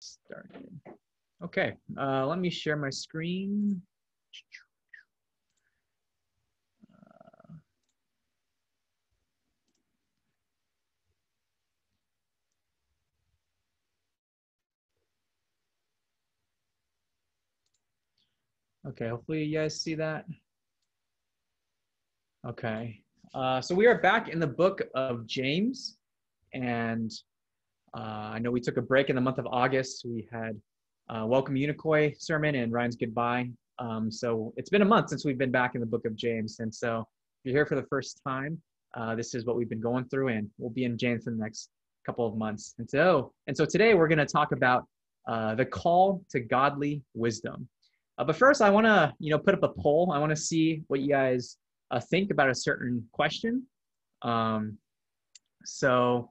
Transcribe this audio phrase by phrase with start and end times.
[0.00, 0.68] started.
[1.44, 3.82] Okay, uh, let me share my screen.
[6.90, 7.54] Uh,
[18.88, 20.24] Okay, hopefully you guys see that.
[22.46, 23.02] Okay,
[23.34, 25.98] uh, so we are back in the book of James,
[26.52, 27.10] and
[28.00, 30.04] I know we took a break in the month of August.
[30.04, 30.60] We had
[31.08, 33.50] uh, Welcome Unicoi sermon and Ryan's Goodbye.
[33.78, 36.60] Um, so it's been a month since we've been back in the book of James,
[36.60, 38.60] and so if you're here for the first time,
[38.96, 41.36] uh, this is what we've been going through, and we'll be in James for the
[41.36, 41.70] next
[42.04, 42.74] couple of months.
[42.78, 44.86] And so, and so today we're going to talk about
[45.28, 47.68] uh, the call to godly wisdom.
[48.16, 50.12] Uh, but first, I want to, you know, put up a poll.
[50.12, 51.58] I want to see what you guys
[51.90, 53.64] uh, think about a certain question.
[54.22, 54.78] Um,
[55.64, 56.30] so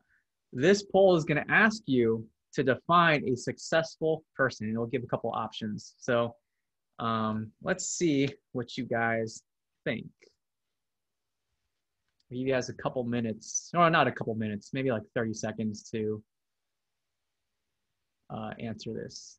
[0.56, 4.72] this poll is going to ask you to define a successful person.
[4.72, 5.96] It'll give a couple options.
[5.98, 6.34] So
[6.98, 9.44] um, let's see what you guys
[9.84, 10.08] think.
[12.30, 16.24] You guys a couple minutes, or not a couple minutes, maybe like 30 seconds to
[18.34, 19.38] uh, answer this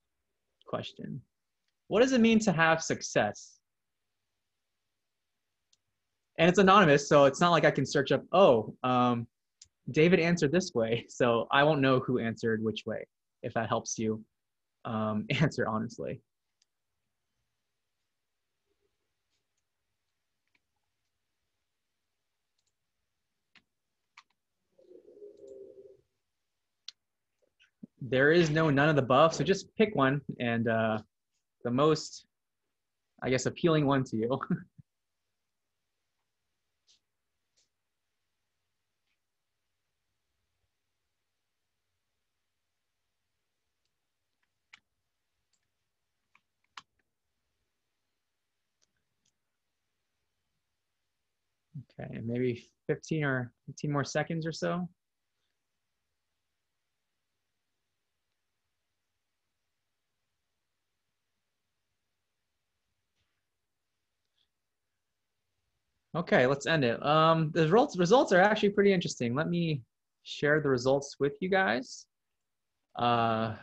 [0.66, 1.20] question.
[1.88, 3.58] What does it mean to have success?
[6.38, 9.26] And it's anonymous, so it's not like I can search up, oh, um,
[9.90, 13.06] David answered this way, so I won't know who answered which way,
[13.42, 14.24] if that helps you
[14.84, 16.20] um, answer honestly.
[28.00, 30.98] There is no none of the above, so just pick one and uh,
[31.64, 32.26] the most,
[33.22, 34.40] I guess, appealing one to you.
[52.00, 54.88] okay, maybe 15 or 15 more seconds or so.
[66.16, 67.04] Okay, let's end it.
[67.04, 69.34] Um, the results results are actually pretty interesting.
[69.34, 69.82] Let me
[70.22, 72.06] share the results with you guys.
[72.98, 73.54] Uh,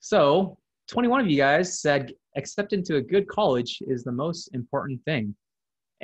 [0.00, 0.58] so
[0.88, 5.34] 21 of you guys said accepting to a good college is the most important thing.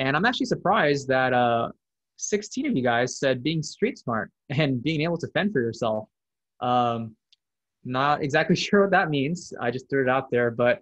[0.00, 1.68] And I'm actually surprised that uh,
[2.16, 6.08] 16 of you guys said being street smart and being able to fend for yourself.
[6.60, 7.14] Um,
[7.84, 9.52] not exactly sure what that means.
[9.60, 10.80] I just threw it out there, but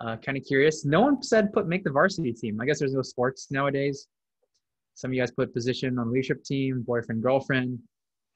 [0.00, 0.84] uh, kind of curious.
[0.84, 2.58] No one said put make the varsity team.
[2.60, 4.08] I guess there's no sports nowadays.
[4.94, 7.78] Some of you guys put position on leadership team, boyfriend, girlfriend,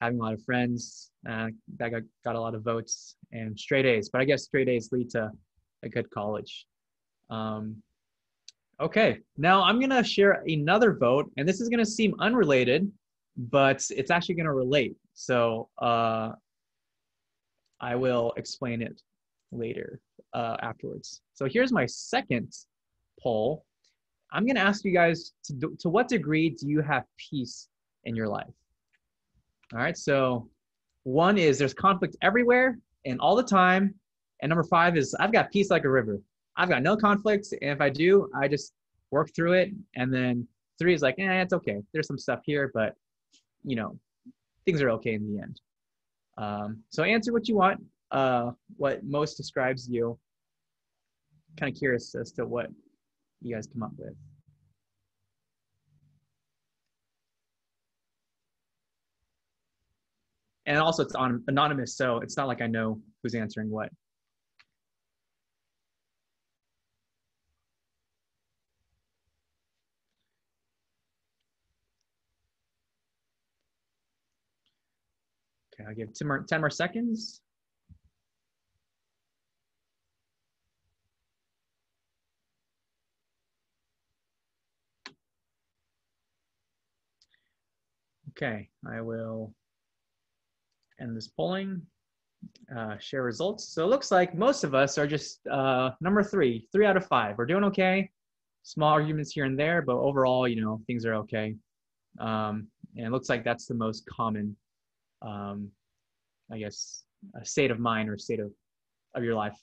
[0.00, 1.10] having a lot of friends.
[1.28, 1.48] Uh,
[1.78, 4.10] that got, got a lot of votes and straight A's.
[4.10, 5.30] But I guess straight A's lead to
[5.82, 6.66] a good college.
[7.30, 7.82] Um,
[8.82, 12.90] okay, now I'm gonna share another vote, and this is gonna seem unrelated,
[13.36, 14.96] but it's actually gonna relate.
[15.14, 16.32] So uh,
[17.80, 19.00] I will explain it
[19.52, 20.00] later
[20.34, 21.20] uh, afterwards.
[21.34, 22.52] So here's my second
[23.20, 23.64] poll.
[24.32, 27.68] I'm to ask you guys to, to what degree do you have peace
[28.04, 28.54] in your life?
[29.72, 29.96] All right.
[29.96, 30.48] So
[31.04, 33.94] one is there's conflict everywhere and all the time.
[34.40, 36.18] And number five is I've got peace like a river.
[36.56, 37.52] I've got no conflicts.
[37.52, 38.72] And if I do, I just
[39.10, 39.70] work through it.
[39.96, 40.46] And then
[40.78, 41.82] three is like, eh, it's okay.
[41.92, 42.94] There's some stuff here, but
[43.64, 43.98] you know,
[44.64, 45.60] things are okay in the end.
[46.38, 47.80] Um, so answer what you want
[48.12, 50.18] uh, what most describes you.
[51.58, 52.68] Kind of curious as to what
[53.40, 54.14] you guys come up with.
[60.66, 63.90] And also it's on anonymous, so it's not like I know who's answering what.
[75.82, 77.40] Okay, I'll give 10 more, 10 more seconds.
[88.30, 89.54] Okay, I will
[91.00, 91.82] end this polling,
[92.74, 93.68] uh, share results.
[93.68, 97.06] So it looks like most of us are just uh, number three, three out of
[97.06, 97.36] five.
[97.36, 98.10] We're doing okay.
[98.62, 101.56] Small arguments here and there, but overall, you know, things are okay.
[102.18, 104.56] Um, and it looks like that's the most common,
[105.22, 105.70] um,
[106.50, 107.04] I guess,
[107.40, 108.50] a state of mind or state of,
[109.14, 109.56] of your life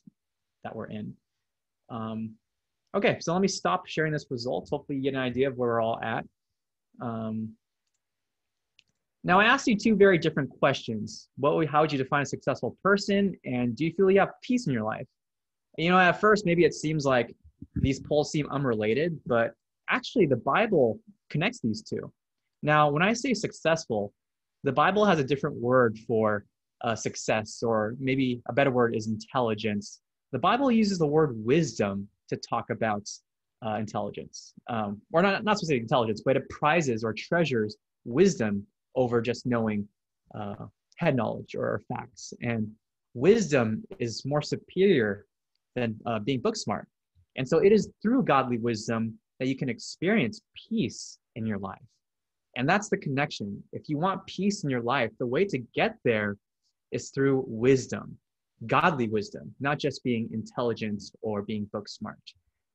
[0.63, 1.13] that we're in.
[1.89, 2.35] Um,
[2.95, 4.69] okay, so let me stop sharing this results.
[4.69, 6.25] Hopefully you get an idea of where we're all at.
[7.01, 7.55] Um,
[9.23, 11.27] Now, I asked you two very different questions.
[11.37, 13.35] What would, how would you define a successful person?
[13.43, 15.07] And do you feel you have peace in your life?
[15.77, 17.35] You know, at first, maybe it seems like
[17.75, 19.53] these polls seem unrelated, but
[19.89, 22.11] actually, the Bible connects these two.
[22.61, 24.13] Now, when I say successful,
[24.63, 26.45] the Bible has a different word for
[26.83, 30.01] uh, success, or maybe a better word is intelligence.
[30.31, 33.09] The Bible uses the word wisdom to talk about
[33.65, 38.65] uh, intelligence, um, or not, not specifically intelligence, but it prizes or treasures wisdom
[38.95, 39.87] over just knowing
[40.35, 40.65] uh,
[40.97, 42.33] head knowledge or facts.
[42.41, 42.71] And
[43.13, 45.25] wisdom is more superior
[45.75, 46.87] than uh, being book smart.
[47.35, 51.79] And so it is through godly wisdom that you can experience peace in your life.
[52.55, 53.63] And that's the connection.
[53.71, 56.37] If you want peace in your life, the way to get there
[56.91, 58.17] is through wisdom,
[58.65, 62.17] godly wisdom, not just being intelligent or being book smart.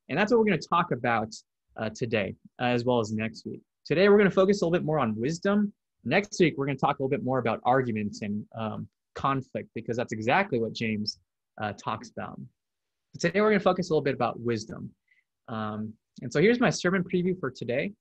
[0.09, 1.35] And that's what we're going to talk about
[1.77, 3.61] uh, today, uh, as well as next week.
[3.85, 5.73] Today, we're going to focus a little bit more on wisdom
[6.05, 9.71] Next week, we're going to talk a little bit more about arguments and um, conflict
[9.75, 11.19] because that's exactly what James
[11.61, 12.39] uh, talks about.
[13.13, 14.91] But Today, we're going to focus a little bit about wisdom.
[15.49, 17.93] Um, and so here's my sermon preview for today.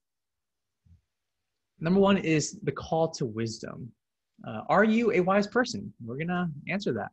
[1.83, 3.91] Number one is the call to wisdom.
[4.47, 5.94] Uh, are you a wise person?
[6.03, 7.12] We're going to answer that.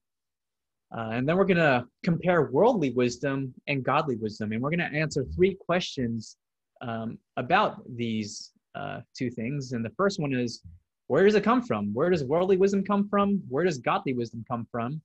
[0.97, 4.53] Uh, and then we're going to compare worldly wisdom and godly wisdom.
[4.53, 6.37] And we're going to answer three questions
[6.83, 9.73] um, about these uh, two things.
[9.73, 10.63] And the first one is
[11.09, 11.93] where does it come from?
[11.93, 13.43] Where does worldly wisdom come from?
[13.49, 15.03] Where does godly wisdom come from?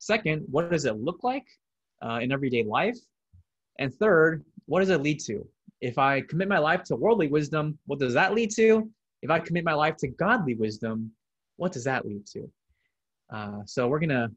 [0.00, 1.46] Second, what does it look like
[2.04, 2.98] uh, in everyday life?
[3.78, 5.46] And third, what does it lead to?
[5.80, 8.90] If I commit my life to worldly wisdom, what does that lead to?
[9.22, 11.12] If I commit my life to godly wisdom,
[11.56, 12.50] what does that lead to?
[13.32, 14.30] Uh, so we're going to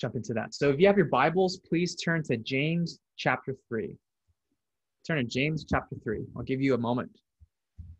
[0.00, 0.54] jump into that.
[0.54, 3.96] So if you have your Bibles, please turn to James chapter 3.
[5.06, 6.24] Turn to James chapter 3.
[6.36, 7.10] I'll give you a moment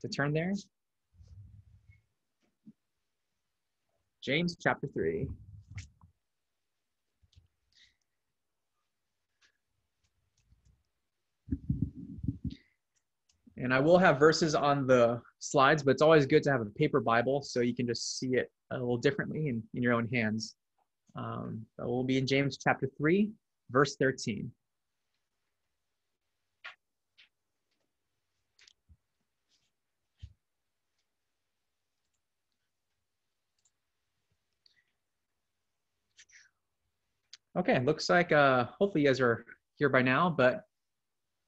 [0.02, 0.52] to turn there.
[4.22, 5.28] James chapter 3.
[13.56, 16.66] And I will have verses on the slides, but it's always good to have a
[16.66, 20.08] paper Bible so you can just see it a little differently in, in your own
[20.12, 20.56] hands.
[21.16, 23.30] Um, we'll be in James chapter 3,
[23.70, 24.50] verse 13.
[37.56, 39.46] Okay, looks like uh, hopefully you guys are
[39.76, 40.64] here by now, but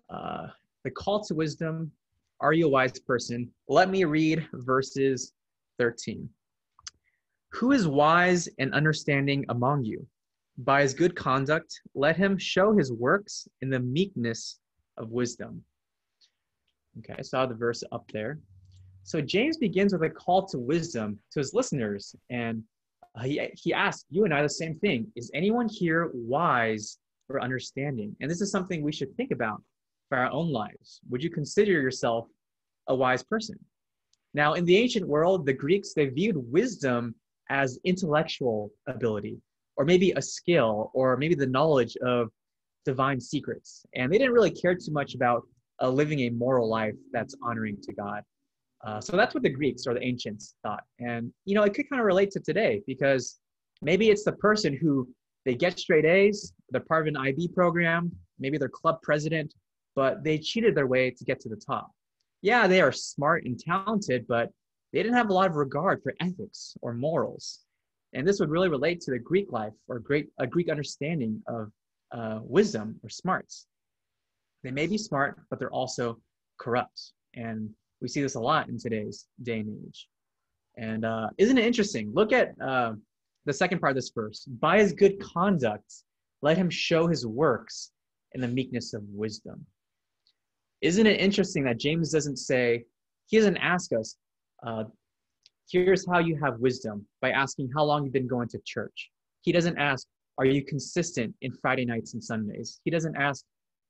[0.09, 0.47] uh,
[0.87, 1.91] the call to wisdom,
[2.39, 3.51] are you a wise person?
[3.69, 5.33] Let me read verses
[5.81, 6.29] 13.
[7.55, 10.07] Who is wise and understanding among you?
[10.59, 14.61] By his good conduct, let him show his works in the meekness
[14.97, 15.61] of wisdom.
[17.01, 18.39] Okay, I saw the verse up there.
[19.03, 22.63] So James begins with a call to wisdom to his listeners, and
[23.17, 25.09] uh, he, he asked you and I the same thing.
[25.17, 26.99] Is anyone here wise
[27.29, 28.15] or understanding?
[28.21, 29.61] And this is something we should think about
[30.09, 31.01] for our own lives.
[31.11, 32.29] Would you consider yourself
[32.89, 33.59] a wise person?
[34.35, 37.15] Now, in the ancient world, the Greeks, they viewed wisdom
[37.49, 39.39] as intellectual ability,
[39.77, 42.29] or maybe a skill, or maybe the knowledge of
[42.85, 43.85] divine secrets.
[43.95, 45.43] And they didn't really care too much about
[45.83, 48.23] uh, living a moral life that's honoring to God.
[48.87, 50.85] Uh, so that's what the Greeks or the ancients thought.
[51.01, 53.39] And, you know, it could kind of relate to today because
[53.83, 55.09] maybe it's the person who
[55.45, 59.55] they get straight A's, they're part of an IB program, maybe they're club president,
[59.97, 61.91] but they cheated their way to get to the top.
[62.43, 64.51] Yeah, they are smart and talented, but
[64.93, 67.65] they didn't have a lot of regard for ethics or morals.
[68.13, 71.73] And this would really relate to the Greek life or great, a Greek understanding of
[72.13, 73.67] uh, wisdom or smarts.
[74.63, 76.21] They may be smart, but they're also
[76.59, 77.13] corrupt.
[77.35, 80.09] And we see this a lot in today's day and age.
[80.77, 82.13] And uh, isn't it interesting?
[82.13, 82.93] Look at uh,
[83.47, 84.45] the second part of this verse.
[84.45, 85.93] By his good conduct,
[86.43, 87.93] let him show his works
[88.33, 89.65] in the meekness of wisdom.
[90.83, 92.85] Isn't it interesting that James doesn't say,
[93.27, 94.17] he doesn't ask us,
[94.67, 94.85] uh,
[95.71, 99.11] here's how you have wisdom by asking how long you've been going to church.
[99.41, 100.07] He doesn't ask,
[100.39, 102.81] are you consistent in Friday nights and Sundays?
[102.85, 103.45] He doesn't ask,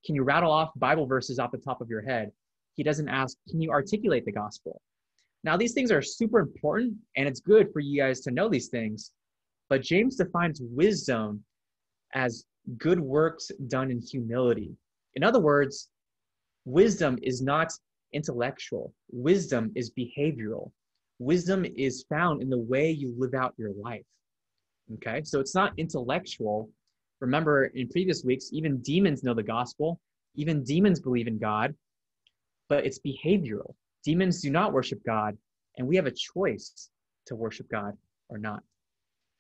[0.05, 2.31] can you rattle off Bible verses off the top of your head?
[2.75, 4.81] He doesn't ask, can you articulate the gospel?
[5.43, 8.69] Now, these things are super important, and it's good for you guys to know these
[8.69, 9.13] things.
[9.69, 11.43] But James defines wisdom
[12.15, 12.45] as
[12.79, 14.77] good works done in humility.
[15.15, 15.89] In other words,
[16.67, 17.73] wisdom is not
[18.13, 20.71] intellectual, wisdom is behavioral.
[21.19, 24.05] Wisdom is found in the way you live out your life.
[24.95, 26.69] Okay, so it's not intellectual.
[27.21, 29.99] Remember, in previous weeks, even demons know the gospel,
[30.35, 31.75] even demons believe in God,
[32.69, 33.75] but it's behavioral.
[34.05, 35.39] Demons do not worship God,
[35.79, 36.91] and we have a choice
[37.27, 37.97] to worship God
[38.29, 38.63] or not.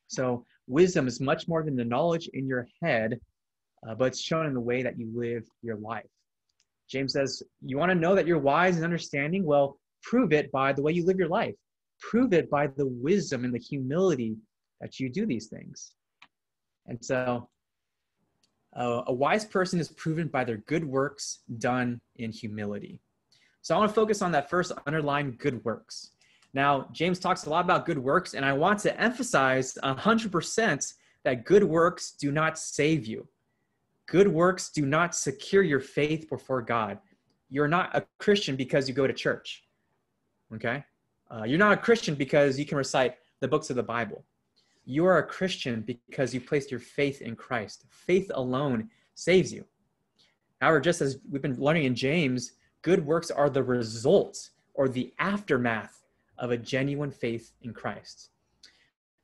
[0.08, 3.20] So, wisdom is much more than the knowledge in your head,
[3.86, 6.06] uh, but it's shown in the way that you live your life.
[6.88, 9.44] James says, You want to know that you're wise and understanding?
[9.44, 11.54] Well, prove it by the way you live your life.
[12.00, 14.36] Prove it by the wisdom and the humility
[14.80, 15.92] that you do these things.
[16.86, 17.48] And so,
[18.76, 23.00] uh, a wise person is proven by their good works done in humility.
[23.62, 26.10] So, I want to focus on that first underlined good works.
[26.54, 31.44] Now, James talks a lot about good works, and I want to emphasize 100% that
[31.44, 33.26] good works do not save you.
[34.06, 36.98] Good works do not secure your faith before God.
[37.50, 39.64] You're not a Christian because you go to church.
[40.54, 40.84] Okay?
[41.30, 44.24] Uh, you're not a Christian because you can recite the books of the Bible.
[44.84, 47.84] You are a Christian because you placed your faith in Christ.
[47.90, 49.64] Faith alone saves you.
[50.60, 55.12] However, just as we've been learning in James, good works are the result or the
[55.18, 56.04] aftermath
[56.38, 58.30] of a genuine faith in Christ.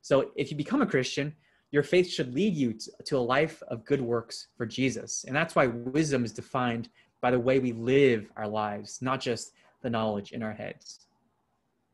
[0.01, 1.33] So if you become a Christian,
[1.73, 5.25] your faith should lead you to, a life of good works for Jesus.
[5.27, 6.87] And that's why wisdom is defined
[7.19, 11.07] by the way we live our lives, not just the knowledge in our heads.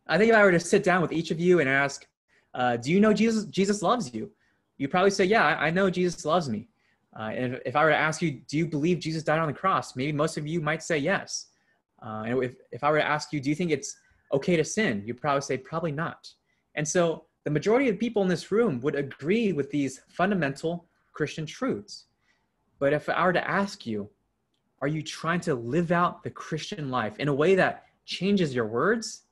[0.05, 2.05] I think if I were to sit down with each of you and ask,
[2.53, 4.29] uh, do you know Jesus, Jesus loves you?
[4.77, 6.67] You'd probably say, yeah, I know Jesus loves me.
[7.17, 9.53] Uh, and if I were to ask you, do you believe Jesus died on the
[9.53, 9.95] cross?
[9.95, 11.47] Maybe most of you might say yes.
[12.05, 13.95] Uh, and if, if I were to ask you, do you think it's
[14.33, 15.03] okay to sin?
[15.05, 16.27] You'd probably say, probably not.
[16.75, 21.45] And so the majority of people in this room would agree with these fundamental Christian
[21.45, 22.05] truths.
[22.79, 24.09] But if I were to ask you,
[24.81, 28.67] are you trying to live out the Christian life in a way that changes your
[28.67, 29.23] words,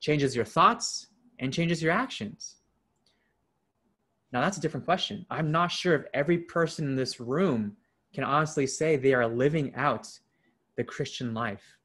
[0.00, 2.56] changes your thoughts, and changes your actions?
[4.32, 5.26] Now, that's a different question.
[5.30, 7.76] I'm not sure if every person in this room
[8.14, 10.08] can honestly say they are living out
[10.76, 11.78] the Christian life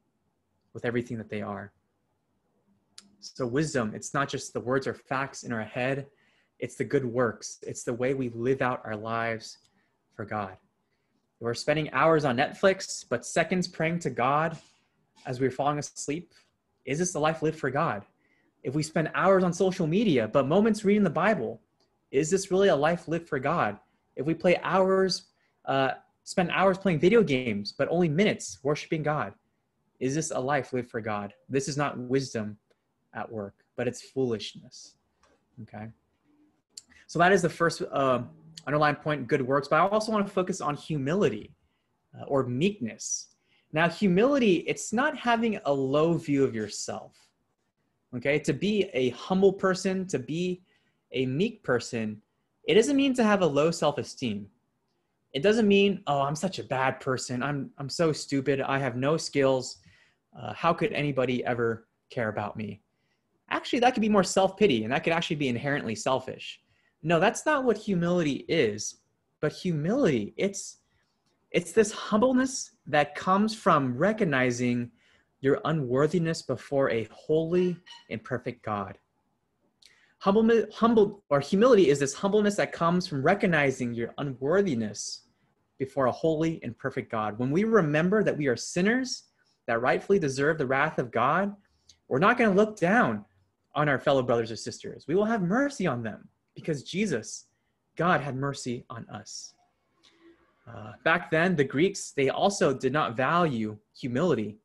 [0.74, 1.72] with everything that they are.
[3.34, 6.08] So, wisdom, it's not just the words or facts in our head,
[6.60, 9.58] it's the good works, it's the way we live out our lives
[10.14, 10.58] for God.
[11.40, 14.58] We're spending hours on Netflix, but seconds praying to God
[15.26, 16.34] as we're falling asleep.
[16.86, 18.06] Is this the life lived for God?
[18.64, 21.62] If we spend hours on social media, but moments reading the Bible,
[22.12, 23.78] is this really a life lived for God?
[24.16, 25.26] If we play hours,
[25.66, 25.92] uh,
[26.24, 29.34] spend hours playing video games, but only minutes worshiping God,
[30.00, 31.34] is this a life lived for God?
[31.50, 32.58] This is not wisdom
[33.16, 34.96] at work, but it's foolishness.
[35.64, 35.88] Okay.
[37.08, 38.22] So that is the first uh,
[38.68, 39.68] underlying point, good works.
[39.68, 41.56] But I also want to focus on humility
[42.20, 43.30] uh, or meekness.
[43.72, 47.16] Now, humility, it's not having a low view of yourself.
[48.16, 48.40] Okay.
[48.40, 50.62] To be a humble person, to be
[51.12, 52.22] a meek person,
[52.68, 54.48] it doesn't mean to have a low self esteem.
[55.34, 57.44] It doesn't mean, oh, I'm such a bad person.
[57.44, 58.62] I'm, I'm so stupid.
[58.62, 59.80] I have no skills.
[60.38, 62.82] Uh, how could anybody ever care about me?
[63.50, 66.60] Actually that could be more self-pity and that could actually be inherently selfish.
[67.04, 69.02] No that's not what humility is
[69.42, 70.78] but humility it's
[71.52, 74.92] it's this humbleness that comes from recognizing
[75.40, 77.78] your unworthiness before a holy
[78.10, 78.98] and perfect god.
[80.20, 85.28] Humble, humble or humility is this humbleness that comes from recognizing your unworthiness
[85.78, 87.38] before a holy and perfect god.
[87.38, 89.26] When we remember that we are sinners
[89.68, 91.56] that rightfully deserve the wrath of god
[92.08, 93.26] we're not going to look down
[93.76, 95.06] on our fellow brothers or sisters.
[95.08, 97.46] We will have mercy on them because Jesus,
[97.98, 99.54] God, had mercy on us.
[100.68, 104.58] Uh, back then, the Greeks, they also did not value humility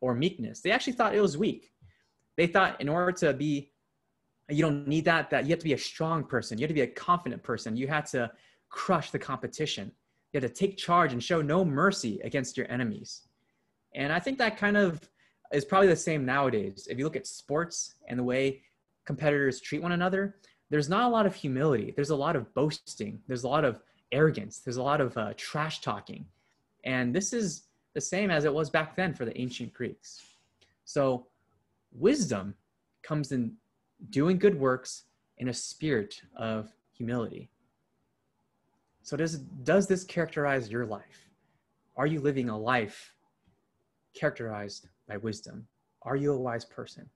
[0.00, 0.60] or meekness.
[0.60, 1.72] They actually thought it was weak.
[2.36, 3.70] They thought in order to be,
[4.48, 6.58] you don't need that, that you have to be a strong person.
[6.58, 7.76] You have to be a confident person.
[7.76, 8.30] You had to
[8.68, 9.92] crush the competition.
[10.32, 13.22] You had to take charge and show no mercy against your enemies.
[13.94, 15.00] And I think that kind of
[15.52, 16.88] is probably the same nowadays.
[16.90, 18.62] If you look at sports and the way
[19.04, 20.36] competitors treat one another,
[20.70, 21.92] there's not a lot of humility.
[21.94, 23.20] There's a lot of boasting.
[23.26, 23.80] There's a lot of
[24.12, 24.58] arrogance.
[24.58, 26.26] There's a lot of uh, trash talking.
[26.84, 30.22] And this is the same as it was back then for the ancient Greeks.
[30.84, 31.26] So,
[31.92, 32.54] wisdom
[33.02, 33.52] comes in
[34.10, 35.04] doing good works
[35.38, 37.48] in a spirit of humility.
[39.02, 41.30] So, does, does this characterize your life?
[41.96, 43.14] Are you living a life
[44.14, 45.66] characterized by wisdom?
[46.02, 47.08] Are you a wise person?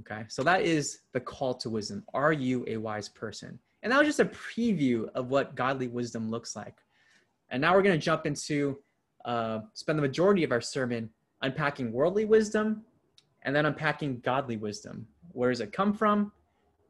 [0.00, 2.02] Okay, so that is the call to wisdom.
[2.14, 3.58] Are you a wise person?
[3.82, 6.76] And that was just a preview of what godly wisdom looks like.
[7.50, 8.78] And now we're going to jump into
[9.24, 11.08] uh, spend the majority of our sermon
[11.42, 12.82] unpacking worldly wisdom
[13.42, 15.06] and then unpacking godly wisdom.
[15.32, 16.32] Where does it come from?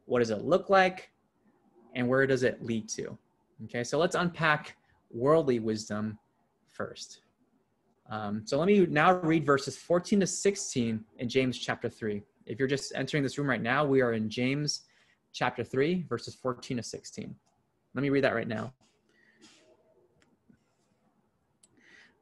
[0.06, 1.10] What does it look like?
[1.94, 3.18] And where does it lead to?
[3.64, 4.76] Okay, so let's unpack
[5.10, 6.18] worldly wisdom
[6.70, 7.20] first.
[8.12, 12.22] Um, so let me now read verses 14 to 16 in James chapter 3.
[12.44, 14.82] If you're just entering this room right now, we are in James
[15.32, 17.34] chapter 3, verses 14 to 16.
[17.94, 18.74] Let me read that right now.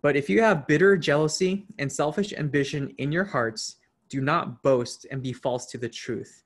[0.00, 3.78] But if you have bitter jealousy and selfish ambition in your hearts,
[4.08, 6.44] do not boast and be false to the truth.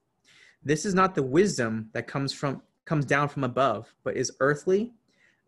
[0.64, 4.92] This is not the wisdom that comes from comes down from above, but is earthly,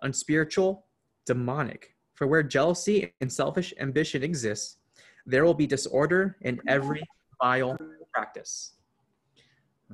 [0.02, 0.84] unspiritual,
[1.24, 1.95] demonic.
[2.16, 4.78] For where jealousy and selfish ambition exists,
[5.26, 7.02] there will be disorder in every
[7.40, 7.76] vile
[8.12, 8.72] practice.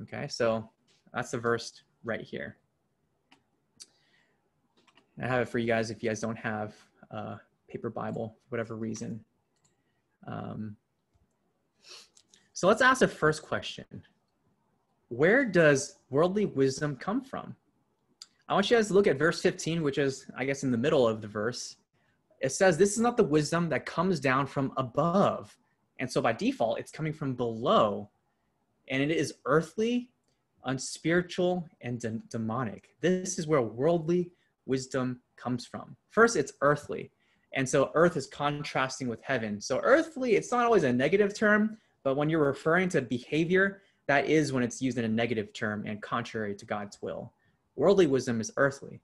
[0.01, 0.69] Okay, so
[1.13, 2.57] that's the verse right here.
[5.21, 6.73] I have it for you guys if you guys don't have
[7.11, 7.35] a
[7.69, 9.23] paper Bible for whatever reason.
[10.25, 10.77] Um,
[12.53, 13.85] so let's ask the first question
[15.09, 17.55] Where does worldly wisdom come from?
[18.47, 20.77] I want you guys to look at verse 15, which is, I guess, in the
[20.77, 21.75] middle of the verse.
[22.43, 25.57] It says, This is not the wisdom that comes down from above.
[25.99, 28.09] And so by default, it's coming from below.
[28.89, 30.09] And it is earthly,
[30.65, 32.89] unspiritual, and de- demonic.
[32.99, 34.31] This is where worldly
[34.65, 35.95] wisdom comes from.
[36.09, 37.11] First, it's earthly.
[37.53, 39.61] And so earth is contrasting with heaven.
[39.61, 44.27] So earthly, it's not always a negative term, but when you're referring to behavior, that
[44.27, 47.31] is when it's used in a negative term and contrary to God's will.
[47.77, 48.99] Worldly wisdom is earthly.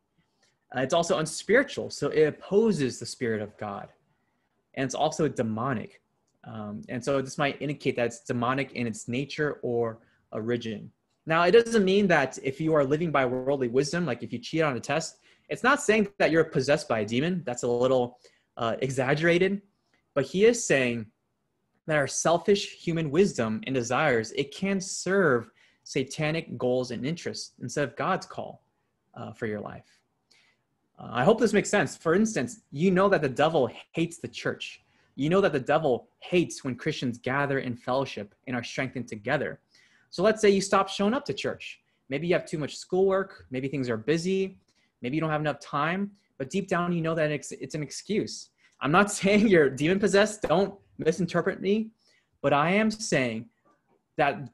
[0.75, 3.89] Uh, it's also unspiritual, so it opposes the spirit of God.
[4.75, 6.01] And it's also demonic.
[6.43, 9.99] Um, and so this might indicate that it's demonic in its nature or
[10.31, 10.91] origin.
[11.25, 14.39] Now, it doesn't mean that if you are living by worldly wisdom, like if you
[14.39, 15.17] cheat on a test,
[15.49, 17.43] it's not saying that you're possessed by a demon.
[17.45, 18.19] That's a little
[18.57, 19.61] uh, exaggerated.
[20.15, 21.07] But he is saying
[21.87, 25.49] that our selfish human wisdom and desires, it can serve
[25.83, 28.63] satanic goals and interests instead of God's call
[29.15, 29.98] uh, for your life.
[30.99, 31.95] Uh, I hope this makes sense.
[31.95, 34.81] For instance, you know that the devil hates the church.
[35.15, 39.59] You know that the devil hates when Christians gather in fellowship and are strengthened together.
[40.09, 41.79] So let's say you stop showing up to church.
[42.09, 43.45] Maybe you have too much schoolwork.
[43.51, 44.57] Maybe things are busy.
[45.01, 46.11] Maybe you don't have enough time.
[46.37, 48.49] But deep down, you know that it's, it's an excuse.
[48.81, 50.41] I'm not saying you're demon possessed.
[50.43, 51.91] Don't misinterpret me.
[52.41, 53.49] But I am saying
[54.17, 54.49] that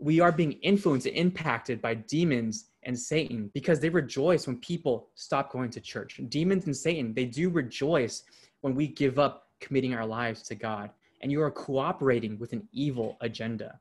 [0.00, 5.08] we are being influenced and impacted by demons and Satan because they rejoice when people
[5.14, 6.18] stop going to church.
[6.28, 8.24] Demons and Satan, they do rejoice
[8.62, 12.66] when we give up committing our lives to God and you are cooperating with an
[12.72, 13.78] evil agenda.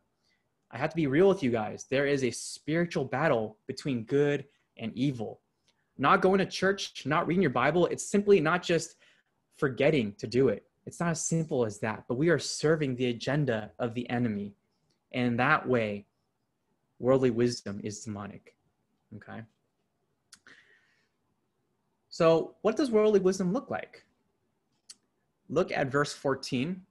[0.71, 1.85] I have to be real with you guys.
[1.89, 4.45] There is a spiritual battle between good
[4.77, 5.39] and evil.
[5.97, 8.95] Not going to church, not reading your Bible, it's simply not just
[9.57, 10.65] forgetting to do it.
[10.85, 14.53] It's not as simple as that, but we are serving the agenda of the enemy.
[15.11, 16.05] And that way,
[16.99, 18.55] worldly wisdom is demonic.
[19.15, 19.41] Okay.
[22.09, 24.03] So, what does worldly wisdom look like?
[25.47, 26.81] Look at verse 14.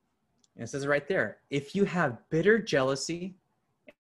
[0.57, 3.37] And it says right there if you have bitter jealousy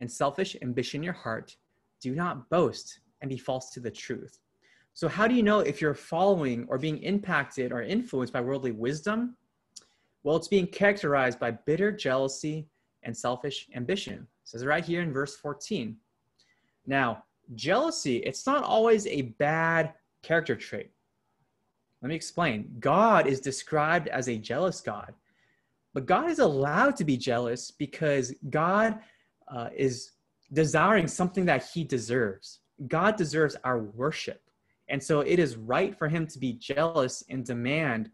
[0.00, 1.56] and selfish ambition in your heart,
[2.00, 4.38] do not boast and be false to the truth.
[4.94, 8.72] So, how do you know if you're following or being impacted or influenced by worldly
[8.72, 9.36] wisdom?
[10.24, 12.66] Well, it's being characterized by bitter jealousy
[13.08, 14.14] and selfish ambition.
[14.14, 15.96] It says right here in verse 14.
[16.86, 17.24] Now,
[17.56, 20.90] jealousy, it's not always a bad character trait.
[22.02, 22.76] Let me explain.
[22.78, 25.12] God is described as a jealous God,
[25.94, 29.00] but God is allowed to be jealous because God
[29.48, 30.12] uh, is
[30.52, 32.60] desiring something that he deserves.
[32.86, 34.42] God deserves our worship.
[34.88, 38.10] And so it is right for him to be jealous and demand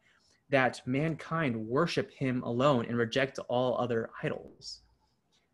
[0.51, 4.84] that mankind worship him alone and reject all other idols.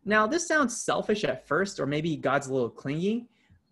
[0.03, 3.27] Now, this sounds selfish at first, or maybe God's a little clingy,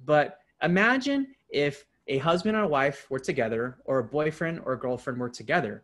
[0.05, 4.79] but imagine if a husband and a wife were together, or a boyfriend or a
[4.79, 5.83] girlfriend were together.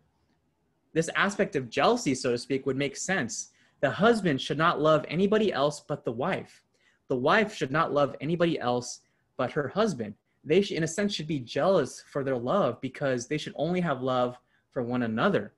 [0.94, 3.50] This aspect of jealousy, so to speak, would make sense.
[3.82, 6.64] The husband should not love anybody else but the wife.
[7.08, 9.02] The wife should not love anybody else
[9.38, 10.16] but her husband.
[10.44, 13.82] They, should, in a sense, should be jealous for their love because they should only
[13.82, 14.38] have love
[14.72, 15.54] for one another.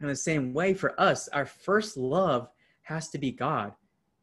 [0.00, 2.48] In the same way, for us, our first love
[2.82, 3.72] has to be God.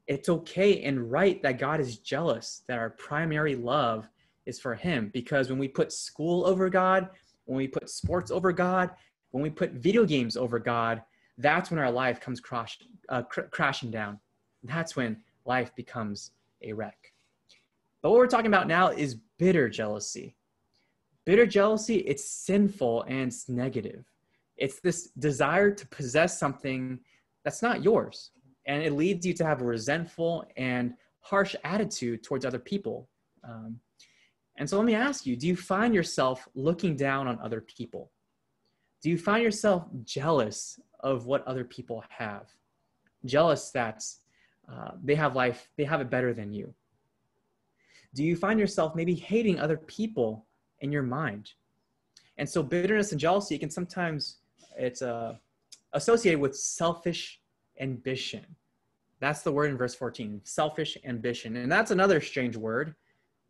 [0.08, 4.08] It's okay and right that God is jealous, that our primary love
[4.46, 7.10] is for him because when we put school over God,
[7.46, 8.90] when we put sports over God,
[9.32, 11.04] when we put video games over God,
[11.38, 14.20] that's when our life comes crash, uh, cr- crashing down.
[14.64, 17.14] That's when life becomes a wreck.
[18.02, 20.36] But what we're talking about now is bitter jealousy.
[21.26, 24.06] Bitter jealousy, it's sinful and it's negative.
[24.56, 27.00] It's this desire to possess something
[27.44, 28.32] that's not yours.
[28.68, 33.10] And it leads you to have a resentful and harsh attitude towards other people.
[33.44, 33.80] Um,
[34.58, 38.12] and so let me ask you do you find yourself looking down on other people?
[39.02, 42.50] Do you find yourself jealous of what other people have?
[43.26, 44.04] Jealous that
[44.72, 46.74] uh, they have life, they have it better than you?
[48.14, 50.46] Do you find yourself maybe hating other people
[50.82, 51.52] in your mind?
[52.38, 54.38] And so bitterness and jealousy can sometimes
[54.78, 55.36] it's uh,
[55.94, 57.40] associated with selfish
[57.80, 58.46] ambition.
[59.20, 61.58] That's the word in verse 14, selfish ambition.
[61.58, 62.96] And that's another strange word.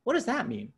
[0.04, 0.72] What does that mean?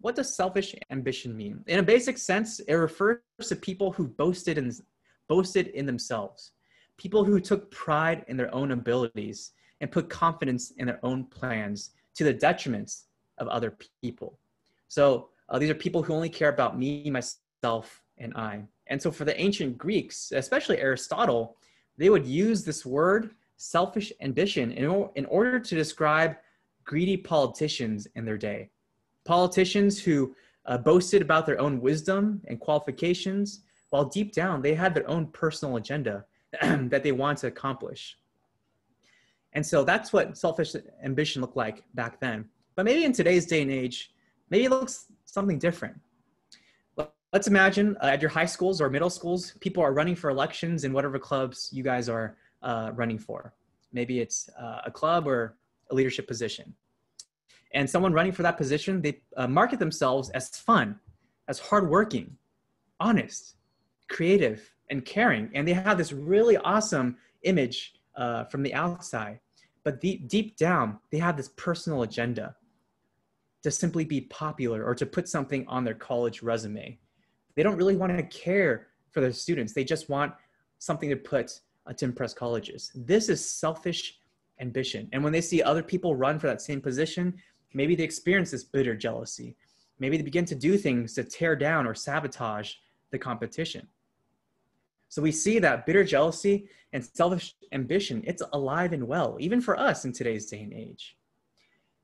[0.00, 1.62] What does selfish ambition mean?
[1.66, 4.72] In a basic sense, it refers to people who boasted in,
[5.28, 6.52] boasted in themselves,
[6.96, 11.90] people who took pride in their own abilities and put confidence in their own plans
[12.14, 12.92] to the detriment
[13.38, 14.38] of other people.
[14.88, 18.62] So uh, these are people who only care about me, myself, and I.
[18.88, 21.56] And so for the ancient Greeks, especially Aristotle,
[21.96, 26.36] they would use this word selfish ambition in, in order to describe
[26.84, 28.70] greedy politicians in their day.
[29.24, 34.94] Politicians who uh, boasted about their own wisdom and qualifications, while deep down they had
[34.94, 36.24] their own personal agenda
[36.62, 38.16] that they wanted to accomplish.
[39.52, 42.46] And so that's what selfish ambition looked like back then.
[42.76, 44.12] But maybe in today's day and age,
[44.50, 45.98] maybe it looks something different.
[47.32, 50.84] Let's imagine uh, at your high schools or middle schools, people are running for elections
[50.84, 53.54] in whatever clubs you guys are uh, running for.
[53.92, 55.56] Maybe it's uh, a club or
[55.90, 56.74] a leadership position.
[57.74, 60.98] And someone running for that position, they uh, market themselves as fun,
[61.48, 62.36] as hardworking,
[63.00, 63.56] honest,
[64.08, 65.50] creative, and caring.
[65.54, 69.40] And they have this really awesome image uh, from the outside.
[69.84, 72.56] But deep, deep down, they have this personal agenda
[73.62, 76.98] to simply be popular or to put something on their college resume.
[77.54, 79.72] They don't really want to care for their students.
[79.72, 80.32] They just want
[80.78, 82.92] something to put Uh, to impress colleges.
[82.94, 84.18] This is selfish
[84.60, 85.08] ambition.
[85.12, 87.34] And when they see other people run for that same position,
[87.72, 89.56] maybe they experience this bitter jealousy.
[89.98, 92.74] Maybe they begin to do things to tear down or sabotage
[93.10, 93.88] the competition.
[95.08, 99.78] So we see that bitter jealousy and selfish ambition, it's alive and well, even for
[99.78, 101.16] us in today's day and age.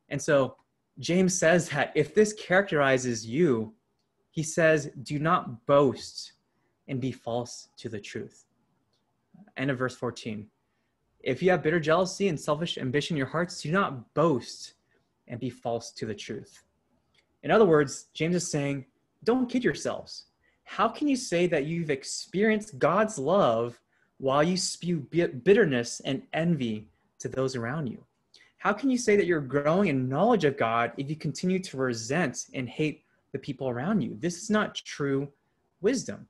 [0.09, 0.57] And so
[0.99, 3.75] James says that if this characterizes you,
[4.31, 6.33] he says, do not boast
[6.89, 8.47] and be false to the truth.
[9.57, 10.47] End of verse 14.
[11.21, 14.75] If you have bitter jealousy and selfish ambition in your hearts, do not boast
[15.29, 16.65] and be false to the truth.
[17.43, 18.85] In other words, James is saying,
[19.23, 20.27] don't kid yourselves.
[20.65, 23.81] How can you say that you've experienced God's love
[24.19, 25.07] while you spew
[25.45, 26.89] bitterness and envy
[27.21, 28.05] to those around you?
[28.59, 31.77] How can you say that you're growing in knowledge of God if you continue to
[31.77, 34.17] resent and hate the people around you?
[34.21, 35.29] This is not true
[35.83, 36.27] wisdom.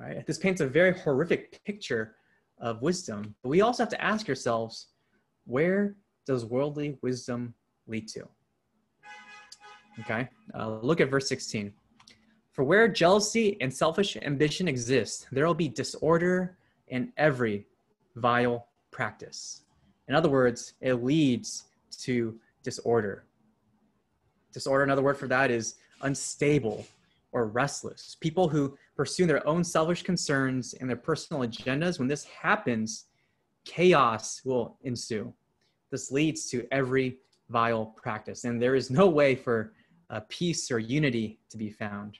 [0.00, 0.26] Right?
[0.26, 2.16] This paints a very horrific picture
[2.58, 3.34] of wisdom.
[3.42, 4.88] But we also have to ask ourselves,
[5.44, 5.94] where
[6.26, 7.54] does worldly wisdom
[7.86, 8.26] lead to?
[10.00, 11.72] Okay, uh, look at verse 16.
[12.52, 16.56] For where jealousy and selfish ambition exist, there will be disorder
[16.88, 17.66] in every
[18.16, 19.62] vile practice.
[20.08, 21.64] In other words, it leads
[21.98, 23.24] to disorder.
[24.52, 26.86] Disorder, another word for that is unstable
[27.32, 28.16] or restless.
[28.20, 33.06] People who pursue their own selfish concerns and their personal agendas, when this happens,
[33.64, 35.32] chaos will ensue.
[35.90, 39.72] This leads to every vile practice, and there is no way for
[40.10, 42.18] uh, peace or unity to be found.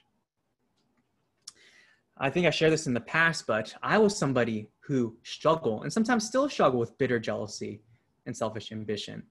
[2.17, 5.91] I think I shared this in the past, but I was somebody who struggled and
[5.91, 7.81] sometimes still struggle with bitter jealousy
[8.25, 9.23] and selfish ambition.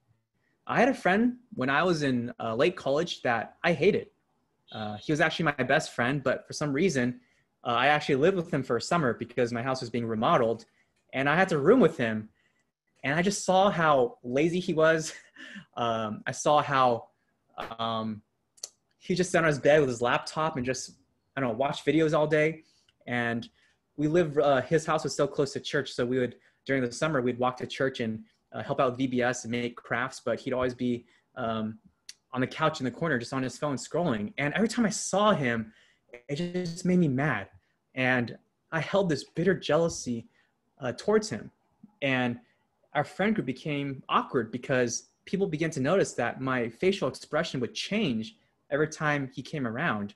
[0.66, 4.08] I had a friend when I was in uh, late college that I hated.
[4.72, 7.20] Uh, he was actually my best friend, but for some reason,
[7.64, 10.64] uh, I actually lived with him for a summer because my house was being remodeled,
[11.12, 12.28] and I had to room with him.
[13.02, 15.14] And I just saw how lazy he was.
[15.76, 17.08] um, I saw how
[17.78, 18.22] um,
[18.98, 20.92] he just sat on his bed with his laptop and just
[21.36, 22.62] I don't know watch videos all day
[23.06, 23.48] and
[23.96, 26.92] we live uh, his house was so close to church so we would during the
[26.92, 30.52] summer we'd walk to church and uh, help out vbs and make crafts but he'd
[30.52, 31.04] always be
[31.36, 31.78] um,
[32.32, 34.32] on the couch in the corner just on his phone scrolling.
[34.38, 35.72] And every time i saw him
[36.28, 37.48] it just made me mad.
[37.94, 38.36] And
[38.72, 40.26] i held this bitter jealousy
[40.80, 41.50] uh, towards him.
[42.02, 42.38] And
[42.94, 47.74] our friend group became awkward because people began to notice that my facial expression would
[47.74, 48.36] change
[48.70, 50.14] every time he came around.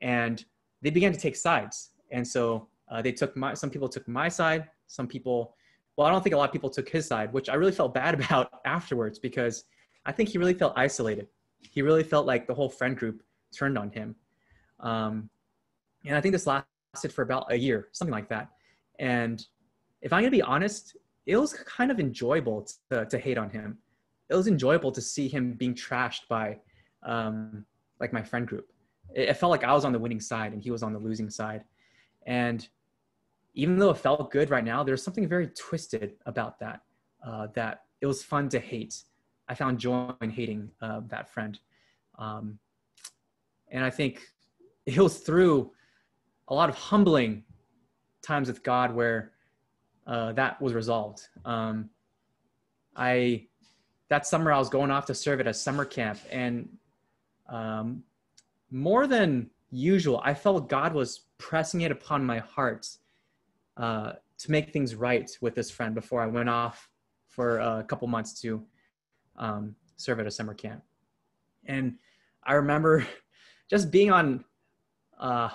[0.00, 0.44] And
[0.82, 1.90] they began to take sides.
[2.10, 5.54] And so uh, they took my, some people took my side, some people,
[5.96, 7.94] well, I don't think a lot of people took his side, which I really felt
[7.94, 9.64] bad about afterwards because
[10.06, 11.28] I think he really felt isolated.
[11.60, 14.14] He really felt like the whole friend group turned on him.
[14.80, 15.30] Um,
[16.04, 18.50] and I think this lasted for about a year, something like that.
[18.98, 19.44] And
[20.02, 23.78] if I'm gonna be honest, it was kind of enjoyable to, to hate on him.
[24.28, 26.58] It was enjoyable to see him being trashed by
[27.02, 27.64] um,
[28.00, 28.72] like my friend group.
[29.14, 30.98] It, it felt like I was on the winning side and he was on the
[30.98, 31.64] losing side.
[32.26, 32.66] And
[33.54, 36.82] even though it felt good right now, there's something very twisted about that.
[37.26, 39.02] uh, that it was fun to hate.
[39.48, 41.58] I found joy in hating uh, that friend.
[42.18, 42.58] Um,
[43.70, 44.22] and I think
[44.86, 45.70] it was through
[46.48, 47.44] a lot of humbling
[48.22, 49.32] times with God where
[50.06, 51.28] uh, that was resolved.
[51.44, 51.90] Um,
[52.96, 53.46] I
[54.08, 56.68] that summer I was going off to serve at a summer camp, and
[57.48, 58.02] um,
[58.70, 62.88] more than usual, I felt God was pressing it upon my heart
[63.76, 66.88] uh, to make things right with this friend before I went off
[67.28, 68.64] for a couple months to
[69.38, 70.82] um, serve at a summer camp.
[71.66, 71.94] And
[72.44, 73.06] I remember
[73.70, 74.44] just being on,
[75.18, 75.50] uh,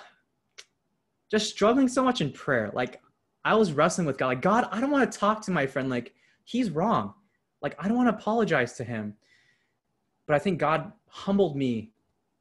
[1.30, 2.70] just struggling so much in prayer.
[2.74, 3.00] Like
[3.44, 5.88] I was wrestling with God, like, God, I don't want to talk to my friend.
[5.88, 7.14] Like he's wrong.
[7.62, 9.14] Like I don't want to apologize to him.
[10.26, 11.92] But I think God humbled me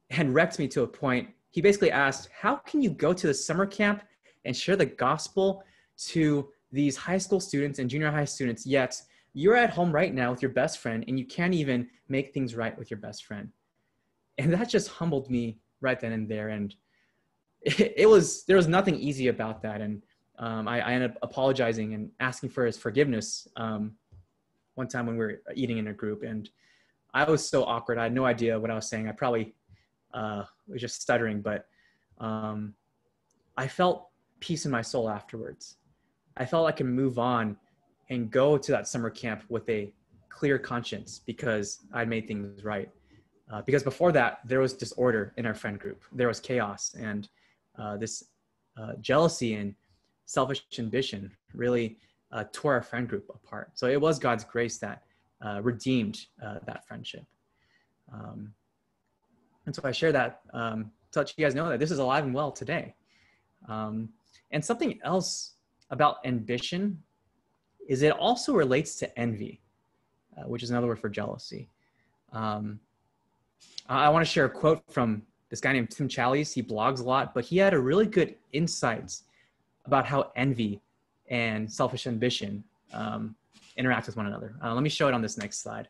[0.10, 1.30] and wrecked me to a point.
[1.52, 4.04] He basically asked, How can you go to the summer camp
[4.46, 5.64] and share the gospel
[5.98, 9.02] to these high school students and junior high students, yet
[9.34, 12.56] you're at home right now with your best friend and you can't even make things
[12.56, 13.50] right with your best friend?
[14.38, 16.50] And that just humbled me right then and there.
[16.50, 16.74] And
[17.62, 19.82] it, it was, there was nothing easy about that.
[19.82, 20.02] And
[20.40, 23.94] um, I, I, ended up apologizing and asking for his forgiveness um,
[24.74, 26.24] one time when we were eating in a group.
[26.24, 26.50] And
[27.14, 28.00] I was so awkward.
[28.00, 29.08] I had no idea what I was saying.
[29.08, 29.54] I probably
[30.14, 31.68] uh, was just stuttering, but
[32.18, 32.74] um,
[33.58, 35.78] I felt peace in my soul afterwards.
[36.36, 37.58] I felt I could move on
[38.10, 39.92] and go to that summer camp with a
[40.30, 42.90] clear conscience because I made things right.
[43.52, 46.02] Uh, because before that, there was disorder in our friend group.
[46.12, 47.30] There was chaos and
[47.78, 48.26] uh, this
[48.78, 49.76] uh, jealousy and
[50.26, 51.98] selfish ambition really
[52.32, 53.72] uh, tore our friend group apart.
[53.76, 55.04] So it was God's grace that
[55.46, 57.26] uh, redeemed uh, that friendship.
[58.12, 58.54] Um,
[59.66, 62.24] and so I share that um, to let you guys know that this is alive
[62.24, 62.96] and well today.
[63.70, 64.10] Um,
[64.52, 65.54] and something else
[65.90, 67.02] about ambition
[67.88, 69.62] is it also relates to envy,
[70.38, 71.70] uh, which is another word for jealousy.
[72.32, 72.80] Um,
[73.88, 76.54] I want to share a quote from this guy named Tim Challies.
[76.54, 79.24] He blogs a lot, but he had a really good insights
[79.86, 80.82] about how envy
[81.30, 83.36] and selfish ambition um,
[83.78, 84.56] interact with one another.
[84.64, 85.88] Uh, let me show it on this next slide.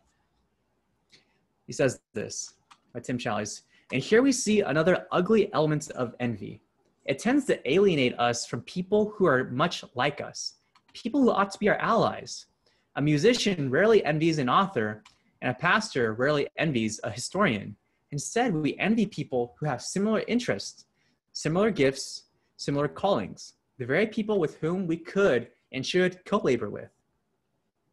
[1.67, 2.55] He says this
[2.93, 3.61] by Tim Challies.
[3.91, 6.61] And here we see another ugly element of envy.
[7.05, 10.55] It tends to alienate us from people who are much like us,
[10.93, 12.45] people who ought to be our allies.
[12.95, 15.03] A musician rarely envies an author,
[15.41, 17.75] and a pastor rarely envies a historian.
[18.11, 20.85] Instead, we envy people who have similar interests,
[21.31, 22.25] similar gifts,
[22.57, 26.89] similar callings the very people with whom we could and should co labor with.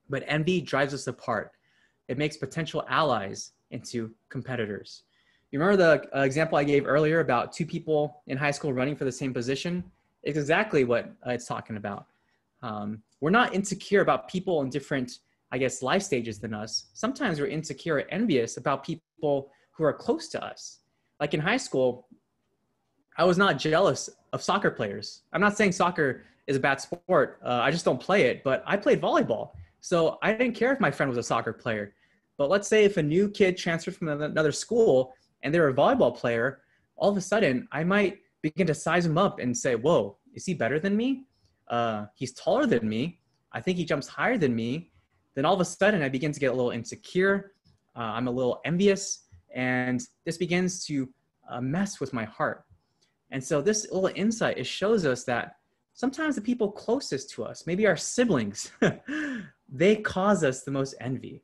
[0.08, 1.52] But envy drives us apart.
[2.08, 5.04] It makes potential allies into competitors.
[5.50, 8.96] You remember the uh, example I gave earlier about two people in high school running
[8.96, 9.82] for the same position?
[10.22, 12.06] It's exactly what uh, it's talking about.
[12.62, 15.18] Um, we're not insecure about people in different,
[15.52, 16.86] I guess, life stages than us.
[16.94, 20.78] Sometimes we're insecure or envious about people who are close to us.
[21.20, 22.06] Like in high school,
[23.16, 25.22] I was not jealous of soccer players.
[25.32, 27.40] I'm not saying soccer is a bad sport.
[27.44, 29.50] Uh, I just don't play it, but I played volleyball.
[29.80, 31.94] So I didn't care if my friend was a soccer player.
[32.38, 36.16] But let's say if a new kid transferred from another school and they're a volleyball
[36.16, 36.62] player,
[36.96, 40.46] all of a sudden I might begin to size him up and say, whoa, is
[40.46, 41.24] he better than me?
[41.70, 43.20] Uh, he's taller than me.
[43.52, 44.90] I think he jumps higher than me.
[45.34, 47.52] Then all of a sudden I begin to get a little insecure.
[47.96, 49.24] Uh, I'm a little envious.
[49.54, 51.08] And this begins to
[51.48, 52.64] uh, mess with my heart.
[53.30, 55.56] And so this little insight, it shows us that
[55.94, 58.72] sometimes the people closest to us, maybe our siblings,
[59.68, 61.42] they cause us the most envy.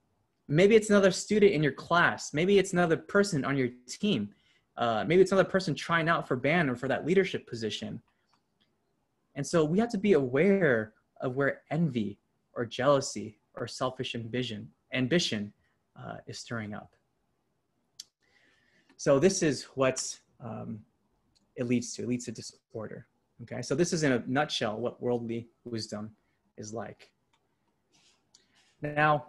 [0.48, 2.32] Maybe it's another student in your class.
[2.32, 4.30] Maybe it's another person on your team.
[4.76, 8.00] Uh, maybe it's another person trying out for band or for that leadership position.
[9.36, 12.18] And so we have to be aware of where envy
[12.54, 15.52] or jealousy or selfish ambition, ambition
[15.94, 16.90] uh, is stirring up.
[18.96, 20.80] So this is what's um,
[21.54, 22.02] it leads to.
[22.02, 23.06] It leads to disorder.
[23.42, 26.10] Okay, so this is in a nutshell what worldly wisdom
[26.56, 27.10] is like.
[28.80, 29.26] Now,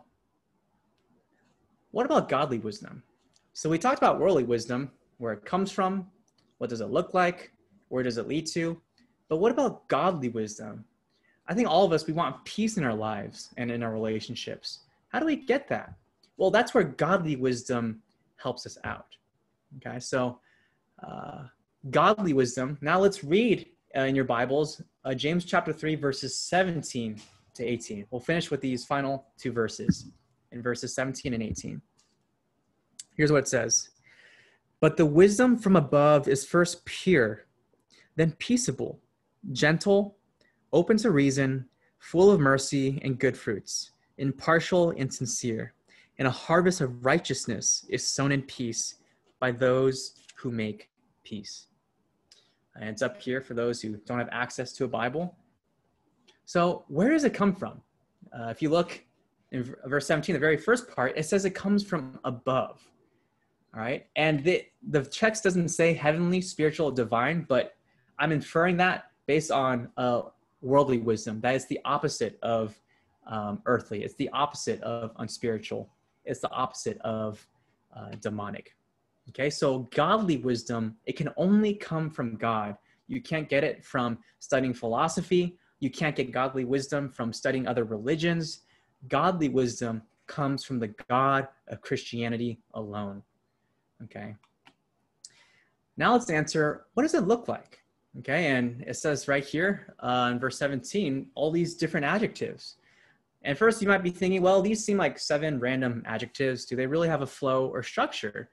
[1.92, 3.04] what about godly wisdom?
[3.54, 6.08] So we talked about worldly wisdom, where it comes from,
[6.60, 7.52] what does it look like,
[7.90, 8.82] where does it lead to?
[9.30, 10.86] But what about godly wisdom?
[11.48, 14.80] I think all of us, we want peace in our lives and in our relationships.
[15.10, 15.94] How do we get that?
[16.38, 18.02] Well, that's where godly wisdom
[18.38, 19.16] helps us out.
[19.78, 20.40] Okay, so
[21.06, 21.44] uh,
[21.90, 22.78] godly wisdom.
[22.82, 27.20] Now let's read uh, in your Bibles uh, James chapter 3, verses 17
[27.56, 28.06] to 18.
[28.12, 30.08] We'll finish with these final two verses
[30.52, 31.82] in verses 17 and 18.
[33.16, 33.90] Here's what it says
[34.80, 37.46] But the wisdom from above is first pure,
[38.16, 39.00] then peaceable,
[39.52, 40.18] gentle,
[40.74, 41.66] open to reason,
[42.00, 45.74] full of mercy and good fruits, impartial and sincere,
[46.20, 48.96] and a harvest of righteousness is sown in peace
[49.40, 50.90] by those who make
[51.24, 51.68] peace.
[52.76, 55.36] And it's up here for those who don't have access to a Bible.
[56.46, 57.82] So, where does it come from?
[58.32, 59.04] Uh, if you look
[59.52, 62.82] in verse 17, the very first part, it says it comes from above.
[63.74, 64.06] All right.
[64.16, 67.76] And the, the text doesn't say heavenly, spiritual, divine, but
[68.20, 70.24] I'm inferring that based on uh,
[70.62, 71.40] worldly wisdom.
[71.42, 72.80] That is the opposite of
[73.28, 75.90] um, earthly, it's the opposite of unspiritual,
[76.26, 77.46] it's the opposite of
[77.96, 78.76] uh, demonic.
[79.30, 79.50] Okay.
[79.50, 82.78] So, godly wisdom, it can only come from God.
[83.08, 85.58] You can't get it from studying philosophy.
[85.80, 88.62] You can't get godly wisdom from studying other religions
[89.08, 93.24] godly wisdom comes from the God of Christianity alone.
[94.04, 94.36] Okay.
[95.96, 97.82] Now let's answer what does it look like?
[98.20, 98.48] Okay.
[98.48, 102.76] And it says right here uh, in verse 17, all these different adjectives.
[103.44, 106.66] And first, you might be thinking, well, these seem like seven random adjectives.
[106.66, 108.50] Do they really have a flow or structure?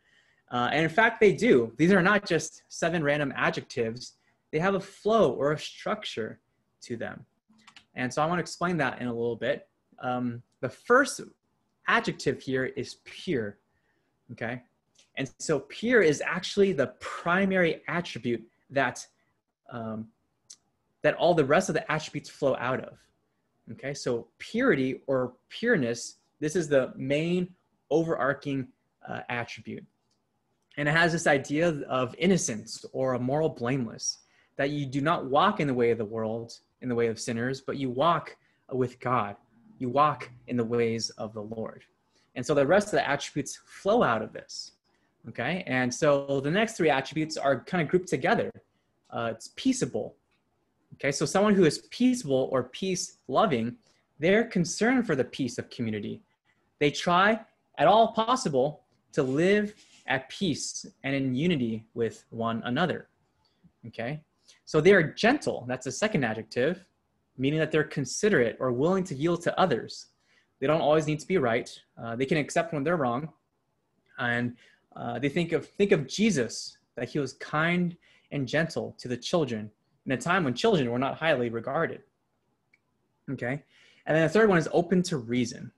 [0.50, 1.72] Uh, and in fact, they do.
[1.78, 4.14] These are not just seven random adjectives,
[4.52, 6.38] they have a flow or a structure
[6.82, 7.24] to them.
[7.96, 9.66] And so I want to explain that in a little bit
[10.00, 11.20] um, the first
[11.88, 13.58] adjective here is pure,
[14.32, 14.62] okay?
[15.16, 19.06] And so pure is actually the primary attribute that,
[19.70, 20.08] um,
[21.02, 22.98] that all the rest of the attributes flow out of,
[23.72, 23.94] okay?
[23.94, 27.48] So purity or pureness, this is the main
[27.90, 28.68] overarching
[29.06, 29.84] uh, attribute.
[30.76, 34.18] And it has this idea of innocence or a moral blameless,
[34.56, 37.20] that you do not walk in the way of the world, in the way of
[37.20, 38.36] sinners, but you walk
[38.70, 39.36] with God
[39.78, 41.84] you walk in the ways of the Lord.
[42.34, 44.72] And so the rest of the attributes flow out of this.
[45.28, 45.64] Okay.
[45.66, 48.50] And so the next three attributes are kind of grouped together.
[49.14, 50.16] Uh, it's peaceable.
[50.94, 51.12] Okay.
[51.12, 53.76] So someone who is peaceable or peace loving,
[54.18, 56.20] they're concerned for the peace of community.
[56.80, 57.40] They try
[57.78, 59.74] at all possible to live
[60.06, 63.08] at peace and in unity with one another.
[63.86, 64.20] Okay.
[64.64, 65.64] So they are gentle.
[65.68, 66.86] That's the second adjective
[67.36, 70.06] meaning that they're considerate or willing to yield to others.
[70.60, 71.70] They don't always need to be right.
[72.00, 73.28] Uh, they can accept when they're wrong,
[74.18, 74.56] and
[74.96, 77.96] uh, they think of think of Jesus that he was kind
[78.34, 79.70] and gentle to the children
[80.04, 82.02] in a time when children were not highly regarded.
[83.30, 83.62] Okay,
[84.06, 85.72] and then the third one is open to reason.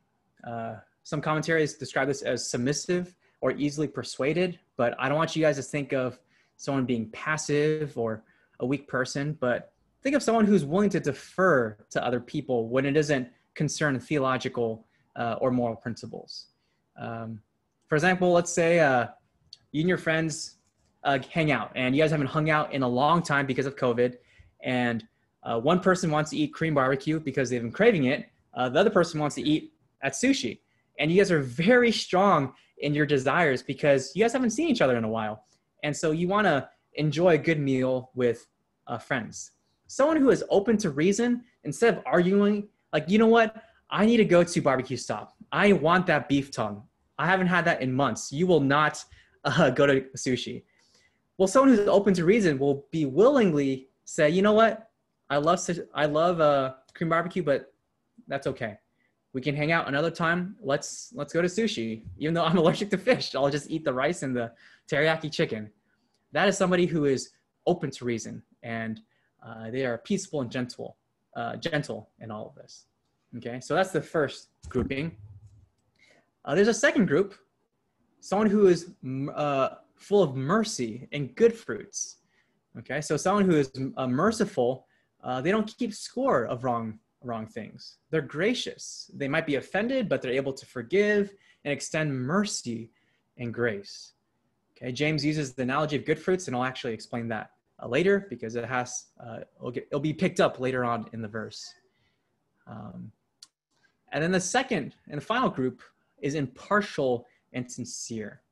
[0.44, 5.42] Uh, some commentaries describe this as submissive or easily persuaded, but I don't want you
[5.42, 6.18] guys to think of
[6.56, 8.24] someone being passive or
[8.58, 12.86] a weak person, but think of someone who's willing to defer to other people when
[12.86, 16.46] it doesn't concern theological uh, or moral principles.
[17.00, 17.40] Um,
[17.86, 19.06] for example, let's say uh,
[19.70, 20.55] you and your friends
[21.06, 21.72] uh, hang out.
[21.74, 24.16] And you guys haven't hung out in a long time because of COVID,
[24.62, 25.04] and
[25.42, 28.80] uh, one person wants to eat Korean barbecue because they've been craving it, uh, the
[28.80, 30.58] other person wants to eat at sushi.
[30.98, 34.80] And you guys are very strong in your desires because you guys haven't seen each
[34.80, 35.44] other in a while.
[35.84, 38.46] And so you want to enjoy a good meal with
[38.88, 39.52] uh, friends.
[39.86, 43.62] Someone who is open to reason instead of arguing like you know what?
[43.90, 45.36] I need to go to barbecue stop.
[45.52, 46.82] I want that beef tongue.
[47.18, 48.32] I haven't had that in months.
[48.32, 49.04] You will not
[49.44, 50.62] uh, go to sushi
[51.38, 54.90] well someone who's open to reason will be willingly say you know what?
[55.28, 55.58] I love
[55.94, 57.72] i love uh, Korean barbecue but
[58.28, 58.78] that's okay.
[59.32, 60.56] We can hang out another time.
[60.60, 62.02] Let's let's go to sushi.
[62.18, 64.52] Even though i'm allergic to fish i'll just eat the rice and the
[64.90, 65.70] teriyaki chicken.
[66.32, 67.30] That is somebody who is
[67.66, 69.00] open to reason and
[69.46, 70.96] uh, they are peaceful and gentle,
[71.36, 72.86] uh, gentle in all of this.
[73.36, 75.16] Okay, so that's the first grouping.
[76.44, 77.34] Uh, there's a second group,
[78.20, 78.90] someone who is
[79.34, 79.68] uh,
[79.98, 82.18] full of mercy and good fruits.
[82.78, 84.86] Okay, so someone who is uh, merciful,
[85.24, 87.98] uh, they don't keep score of wrong wrong things.
[88.10, 89.10] They're gracious.
[89.14, 91.32] They might be offended, but they're able to forgive
[91.64, 92.90] and extend mercy
[93.38, 94.12] and grace.
[94.76, 97.50] Okay, James uses the analogy of good fruits, and I'll actually explain that
[97.82, 101.22] uh, later because it has uh, it'll, get, it'll, be picked up later on in
[101.22, 101.72] the verse.
[102.66, 103.10] Um,
[104.12, 105.82] and then the second and the final group
[106.20, 108.42] is impartial and sincere.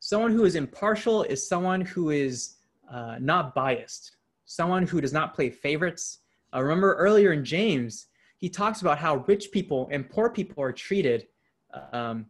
[0.00, 2.56] Someone who is impartial is someone who is
[2.90, 6.18] uh, not biased, someone who does not play favorites.
[6.54, 8.06] Uh, remember earlier in James,
[8.38, 11.26] he talks about how rich people and poor people are treated
[11.92, 12.26] um,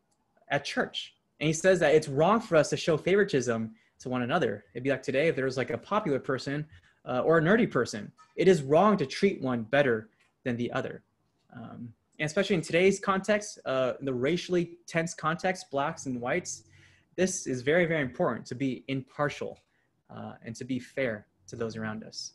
[0.51, 1.15] at church.
[1.41, 4.65] And he says that it's wrong for us to show favoritism to one another.
[4.75, 6.67] It'd be like today if there was like a popular person
[7.05, 8.11] uh, or a nerdy person.
[8.37, 10.09] It is wrong to treat one better
[10.45, 11.03] than the other.
[11.55, 16.65] Um, and especially in today's context, uh, the racially tense context, blacks and whites,
[17.19, 19.59] this is very, very important to be impartial
[20.09, 22.35] uh, and to be fair to those around us.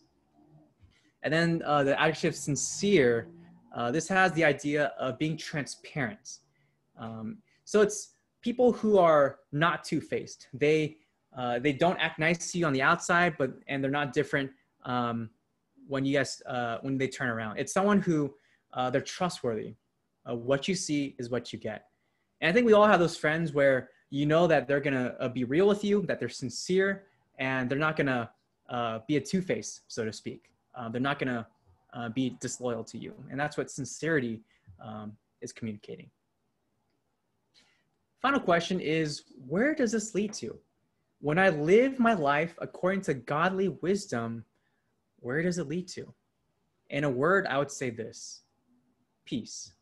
[1.23, 3.29] And then uh, the adjective sincere,
[3.73, 6.39] uh, this has the idea of being transparent.
[6.99, 10.49] Um, so it's people who are not two-faced.
[10.53, 10.97] They
[11.35, 14.51] uh, they don't act nice to you on the outside, but and they're not different
[14.83, 15.29] um,
[15.87, 17.57] when you guys uh, when they turn around.
[17.57, 18.33] It's someone who
[18.73, 19.75] uh, they're trustworthy.
[20.25, 21.85] What you see is what you get.
[22.41, 25.27] And I think we all have those friends where you know that they're gonna uh,
[25.27, 27.05] be real with you, that they're sincere,
[27.39, 28.29] and they're not gonna
[28.69, 30.51] uh, be a two-face, so to speak.
[30.75, 31.47] Uh, they're not gonna
[31.93, 34.39] uh, be disloyal to you, and that's what sincerity
[34.79, 36.11] um, is communicating.
[38.21, 40.59] Final question is, where does this lead to?
[41.19, 44.45] When I live my life according to godly wisdom,
[45.21, 46.13] where does it lead to?
[46.91, 48.41] In a word, I would say this
[49.25, 49.73] peace.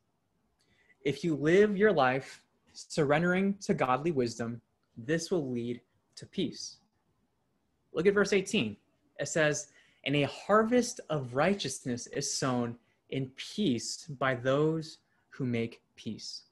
[1.03, 2.41] If you live your life
[2.73, 4.61] surrendering to godly wisdom,
[4.97, 5.81] this will lead
[6.15, 6.77] to peace.
[7.93, 8.75] Look at verse 18.
[9.19, 9.67] It says,
[10.05, 12.75] And a harvest of righteousness is sown
[13.09, 14.99] in peace by those
[15.29, 16.43] who make peace.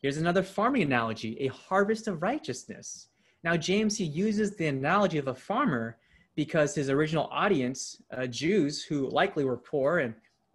[0.00, 3.08] Here's another farming analogy a harvest of righteousness.
[3.44, 5.98] Now, James, he uses the analogy of a farmer
[6.34, 10.14] because his original audience, uh, Jews who likely were poor and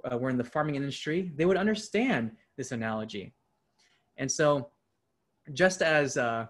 [0.09, 3.33] uh, were in the farming industry, they would understand this analogy.
[4.17, 4.69] And so,
[5.51, 6.47] just as uh,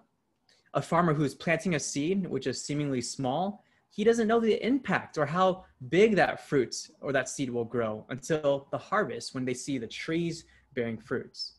[0.74, 5.18] a farmer who's planting a seed, which is seemingly small, he doesn't know the impact
[5.18, 9.54] or how big that fruit or that seed will grow until the harvest when they
[9.54, 11.54] see the trees bearing fruits.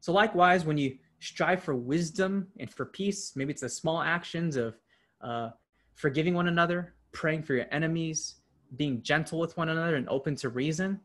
[0.00, 4.56] So, likewise, when you strive for wisdom and for peace, maybe it's the small actions
[4.56, 4.76] of
[5.20, 5.50] uh,
[5.94, 8.36] forgiving one another, praying for your enemies,
[8.76, 11.00] being gentle with one another, and open to reason.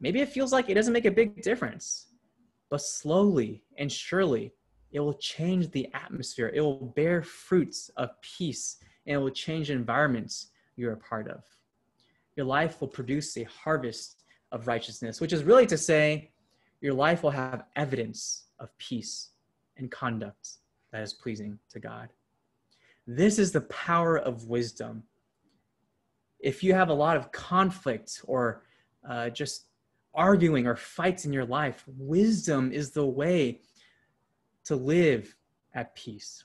[0.00, 2.06] Maybe it feels like it doesn't make a big difference,
[2.70, 4.52] but slowly and surely,
[4.92, 6.50] it will change the atmosphere.
[6.54, 8.76] It will bear fruits of peace
[9.06, 11.44] and it will change environments you're a part of.
[12.36, 14.22] Your life will produce a harvest
[14.52, 16.30] of righteousness, which is really to say,
[16.80, 19.30] your life will have evidence of peace
[19.76, 20.50] and conduct
[20.92, 22.08] that is pleasing to God.
[23.06, 25.02] This is the power of wisdom.
[26.40, 28.62] If you have a lot of conflict or
[29.08, 29.66] uh, just
[30.14, 33.60] arguing or fights in your life, wisdom is the way
[34.68, 35.34] to live
[35.74, 36.44] at peace.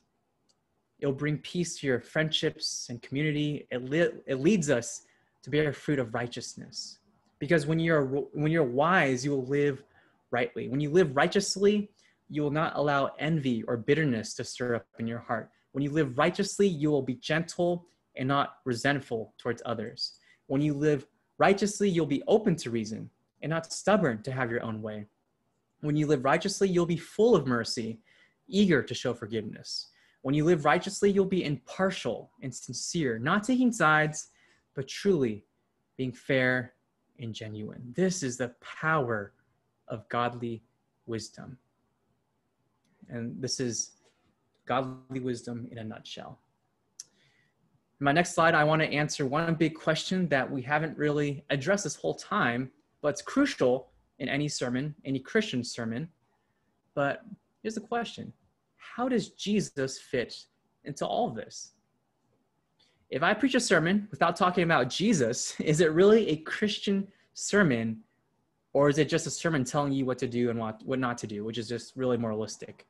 [0.99, 3.67] It'll bring peace to your friendships and community.
[3.69, 5.01] It, it leads us
[5.43, 6.99] to bear fruit of righteousness.
[7.39, 9.83] Because when you're when you're wise, you will live
[10.31, 10.69] rightly.
[10.69, 11.89] When you live righteously,
[12.29, 15.51] you will not allow envy or bitterness to stir up in your heart.
[15.73, 20.13] When you live righteously, you will be gentle and not resentful towards others.
[20.47, 21.05] When you live
[21.37, 23.09] righteously, you'll be open to reason
[23.41, 25.07] and not stubborn to have your own way.
[25.81, 27.99] When you live righteously, you'll be full of mercy,
[28.53, 29.89] eager to show forgiveness.
[30.21, 34.29] When you live righteously, you'll be impartial and sincere, not taking sides,
[34.75, 35.45] but truly
[35.97, 36.73] being fair
[37.19, 37.93] and genuine.
[37.95, 39.33] This is the power
[39.89, 40.63] of godly
[41.05, 41.57] wisdom.
[43.09, 43.91] And this is
[44.65, 46.39] godly wisdom in a nutshell.
[47.99, 51.43] In my next slide, I want to answer one big question that we haven't really
[51.49, 53.89] addressed this whole time, but it's crucial
[54.19, 56.07] in any sermon, any Christian sermon.
[56.95, 57.23] But
[57.61, 58.31] here's the question
[58.95, 60.35] How does Jesus fit
[60.83, 61.71] into all this?
[63.09, 68.01] If I preach a sermon without talking about Jesus, is it really a Christian sermon
[68.73, 71.17] or is it just a sermon telling you what to do and what, what not
[71.19, 72.87] to do, which is just really moralistic?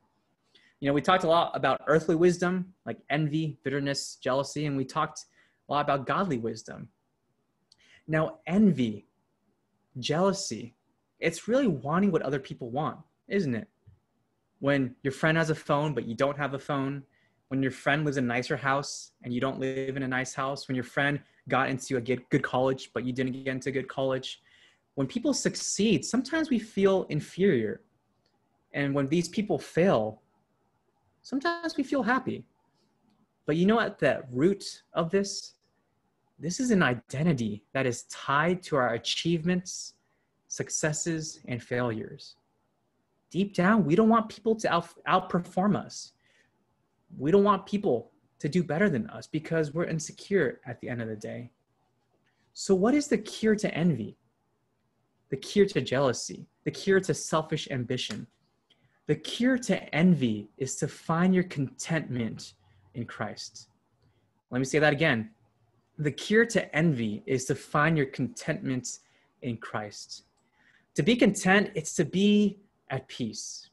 [0.80, 4.86] You know, we talked a lot about earthly wisdom, like envy, bitterness, jealousy, and we
[4.86, 5.26] talked
[5.70, 6.90] a lot about godly wisdom.
[8.08, 9.08] Now, envy
[10.00, 10.76] jealousy,
[11.20, 13.68] it's really wanting what other people want, isn't it?
[14.64, 17.04] When your friend has a phone, but you don't have a phone,
[17.50, 20.34] when your friend lives in a nicer house and you don't live in a nice
[20.34, 23.74] house, when your friend got into a good college, but you didn't get into a
[23.74, 24.42] good college,
[24.96, 27.82] when people succeed, sometimes we feel inferior.
[28.74, 30.22] And when these people fail,
[31.24, 32.46] sometimes we feel happy.
[33.46, 35.56] But you know at the root of this
[36.40, 39.96] this is an identity that is tied to our achievements,
[40.48, 42.38] successes, and failures.
[43.34, 46.12] Deep down, we don't want people to out, outperform us.
[47.18, 51.02] We don't want people to do better than us because we're insecure at the end
[51.02, 51.50] of the day.
[52.54, 54.16] So, what is the cure to envy?
[55.32, 56.46] The cure to jealousy?
[56.64, 58.28] The cure to selfish ambition?
[59.08, 62.54] The cure to envy is to find your contentment
[62.94, 63.70] in Christ.
[64.52, 65.32] Let me say that again
[65.98, 69.00] the cure to envy is to find your contentment
[69.42, 70.26] in Christ.
[70.96, 72.60] To be content, it's to be
[72.94, 73.70] at peace.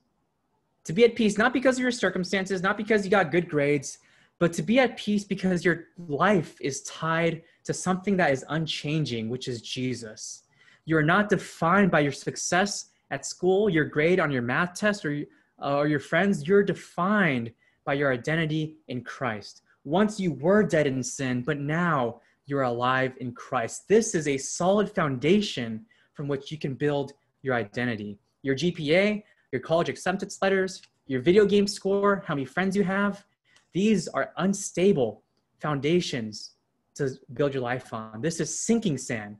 [0.84, 3.98] To be at peace, not because of your circumstances, not because you got good grades,
[4.38, 9.28] but to be at peace because your life is tied to something that is unchanging,
[9.28, 10.44] which is Jesus.
[10.86, 15.04] You are not defined by your success at school, your grade on your math test,
[15.04, 15.22] or,
[15.62, 16.48] uh, or your friends.
[16.48, 17.52] You're defined
[17.84, 19.62] by your identity in Christ.
[19.84, 23.86] Once you were dead in sin, but now you're alive in Christ.
[23.86, 27.12] This is a solid foundation from which you can build
[27.42, 28.18] your identity.
[28.42, 29.22] Your GPA,
[29.52, 33.24] your college acceptance letters, your video game score, how many friends you have,
[33.72, 35.22] these are unstable
[35.58, 36.52] foundations
[36.94, 38.20] to build your life on.
[38.20, 39.36] This is sinking sand.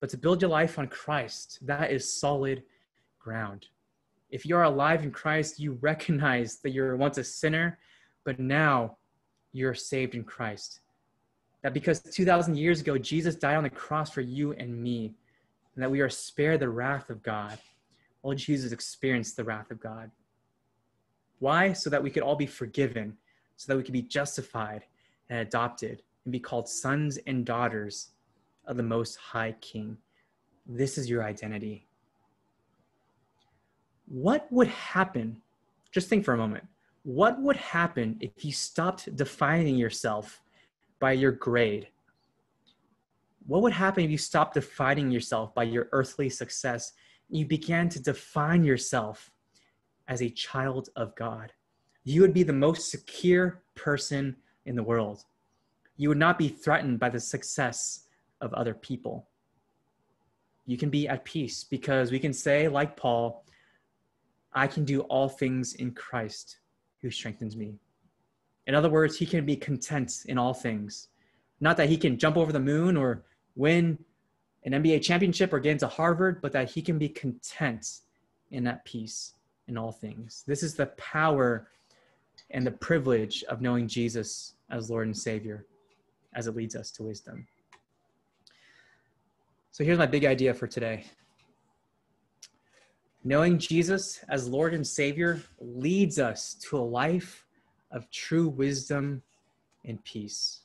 [0.00, 2.62] But to build your life on Christ, that is solid
[3.18, 3.66] ground.
[4.30, 7.78] If you are alive in Christ, you recognize that you're once a sinner,
[8.24, 8.96] but now
[9.52, 10.80] you're saved in Christ.
[11.62, 15.14] That because 2,000 years ago, Jesus died on the cross for you and me,
[15.74, 17.58] and that we are spared the wrath of God.
[18.24, 20.10] Well, Jesus experienced the wrath of God.
[21.40, 21.74] Why?
[21.74, 23.18] So that we could all be forgiven,
[23.58, 24.84] so that we could be justified
[25.28, 28.12] and adopted and be called sons and daughters
[28.66, 29.98] of the Most High King.
[30.66, 31.86] This is your identity.
[34.06, 35.42] What would happen?
[35.92, 36.64] Just think for a moment.
[37.02, 40.40] What would happen if you stopped defining yourself
[40.98, 41.88] by your grade?
[43.46, 46.94] What would happen if you stopped defining yourself by your earthly success
[47.28, 49.30] you began to define yourself
[50.08, 51.52] as a child of God?
[52.04, 55.24] You would be the most secure person in the world.
[55.96, 58.06] You would not be threatened by the success
[58.40, 59.28] of other people.
[60.66, 63.44] You can be at peace because we can say, like Paul,
[64.52, 66.58] I can do all things in Christ
[67.00, 67.74] who strengthens me.
[68.66, 71.08] In other words, he can be content in all things.
[71.60, 73.24] Not that he can jump over the moon or
[73.56, 73.98] win
[74.64, 78.00] an NBA championship or get into Harvard, but that he can be content
[78.50, 79.34] in that peace
[79.68, 80.44] in all things.
[80.46, 81.68] This is the power
[82.50, 85.66] and the privilege of knowing Jesus as Lord and Savior
[86.34, 87.46] as it leads us to wisdom.
[89.70, 91.04] So here's my big idea for today.
[93.24, 97.46] Knowing Jesus as Lord and Savior leads us to a life
[97.90, 99.22] of true wisdom
[99.84, 100.63] and peace.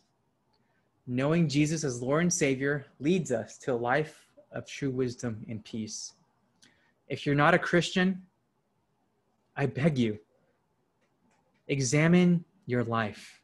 [1.11, 5.65] Knowing Jesus as Lord and Savior leads us to a life of true wisdom and
[5.65, 6.13] peace.
[7.07, 8.21] If you're not a Christian,
[9.57, 10.19] I beg you,
[11.67, 13.41] examine your life.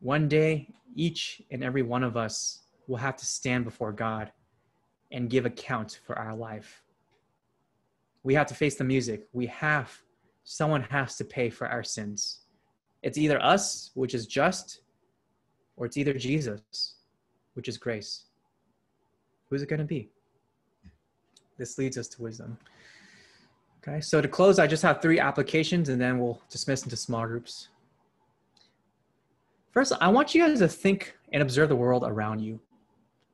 [0.00, 4.32] One day, each and every one of us will have to stand before God
[5.12, 6.82] and give account for our life.
[8.24, 9.28] We have to face the music.
[9.32, 9.96] We have,
[10.42, 12.40] someone has to pay for our sins.
[13.04, 14.80] It's either us, which is just,
[15.80, 16.94] or it's either Jesus,
[17.54, 18.24] which is grace.
[19.48, 20.10] Who's it going to be?
[21.56, 22.58] This leads us to wisdom.
[23.82, 27.26] Okay, so to close, I just have three applications and then we'll dismiss into small
[27.26, 27.70] groups.
[29.70, 32.60] First, I want you guys to think and observe the world around you.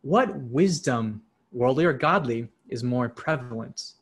[0.02, 3.94] What wisdom, worldly or godly, is more prevalent?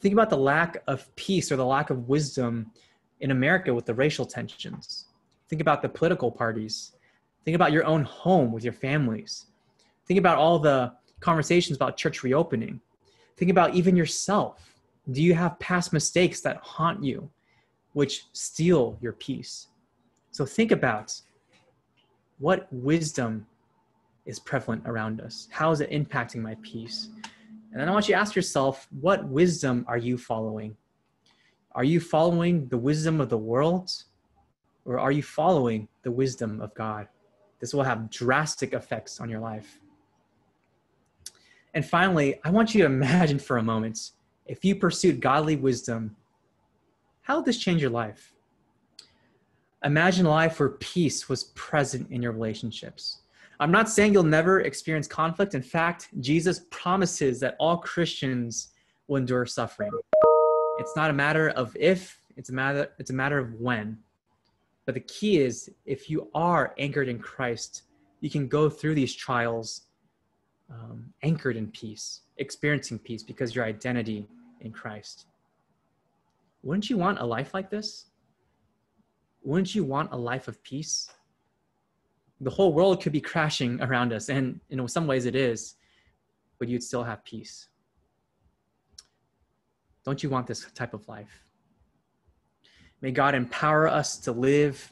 [0.00, 2.72] Think about the lack of peace or the lack of wisdom
[3.20, 5.06] in America with the racial tensions.
[5.48, 6.96] Think about the political parties.
[7.44, 9.46] Think about your own home with your families.
[10.06, 12.80] Think about all the conversations about church reopening.
[13.36, 14.74] Think about even yourself
[15.10, 17.28] do you have past mistakes that haunt you,
[17.92, 19.68] which steal your peace?
[20.30, 21.20] So think about
[22.38, 23.46] what wisdom
[24.26, 25.48] is prevalent around us.
[25.50, 27.10] How is it impacting my peace?
[27.70, 30.76] And then I want you to ask yourself, what wisdom are you following?
[31.72, 33.90] Are you following the wisdom of the world
[34.84, 37.08] or are you following the wisdom of God?
[37.64, 39.80] This will have drastic effects on your life.
[41.72, 44.10] And finally, I want you to imagine for a moment
[44.44, 46.14] if you pursued godly wisdom,
[47.22, 48.34] how would this change your life?
[49.82, 53.22] Imagine a life where peace was present in your relationships.
[53.58, 55.54] I'm not saying you'll never experience conflict.
[55.54, 58.72] In fact, Jesus promises that all Christians
[59.08, 59.90] will endure suffering.
[60.78, 64.00] It's not a matter of if, it's a matter, it's a matter of when.
[64.86, 67.82] But the key is if you are anchored in Christ,
[68.20, 69.82] you can go through these trials
[70.70, 74.26] um, anchored in peace experiencing peace because your identity
[74.60, 75.26] in Christ.
[76.62, 78.06] Wouldn't you want a life like this?
[79.42, 81.10] Wouldn't you want a life of peace?
[82.40, 85.76] The whole world could be crashing around us, and in some ways it is,
[86.58, 87.68] but you'd still have peace.
[90.04, 91.43] Don't you want this type of life?
[93.04, 94.90] May God empower us to live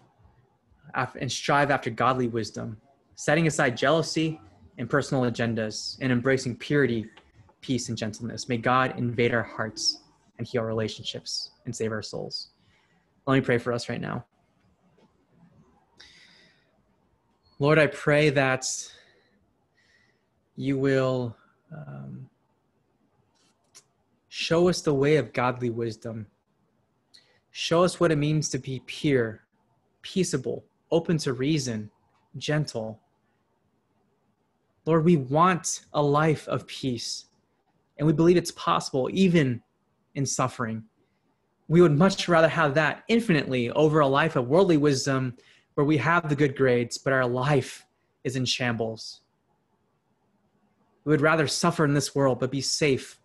[1.19, 2.77] and strive after godly wisdom,
[3.15, 4.39] setting aside jealousy
[4.77, 7.09] and personal agendas, and embracing purity
[7.63, 8.51] peace, and gentleness.
[8.51, 10.03] May God invade our hearts
[10.37, 12.49] and heal relationships and save our souls.
[13.27, 14.27] Let me pray for us right now.
[17.59, 18.67] Lord, I pray that
[20.55, 21.35] you will
[21.75, 22.29] Um,
[24.29, 26.27] show us the way of godly wisdom.
[27.53, 29.43] Show us what it means to be pure,
[30.01, 31.91] peaceable, open to reason,
[32.39, 32.99] gentle.
[34.87, 37.27] Lord, we want a life of peace,
[37.99, 39.63] and we believe it's possible even
[40.15, 40.85] in suffering.
[41.69, 45.37] We would much rather have that infinitely over a life of worldly wisdom
[45.75, 47.87] where we have the good grades, but our life
[48.25, 49.21] is in shambles.
[51.05, 53.19] We would rather suffer in this world, but be safe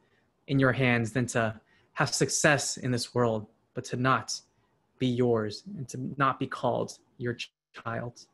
[0.48, 1.60] in your hands than to
[1.94, 3.48] have success in this world,
[3.78, 4.42] but to not
[4.98, 7.38] be yours and to not be called your
[7.84, 8.26] child.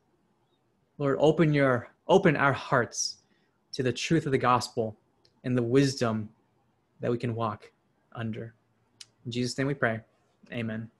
[0.96, 3.18] Lord, open your open our hearts
[3.74, 4.96] to the truth of the gospel
[5.44, 6.30] and the wisdom
[7.00, 7.70] that we can walk
[8.14, 8.54] under.
[9.26, 10.00] In Jesus' name we pray.
[10.50, 10.90] Amen.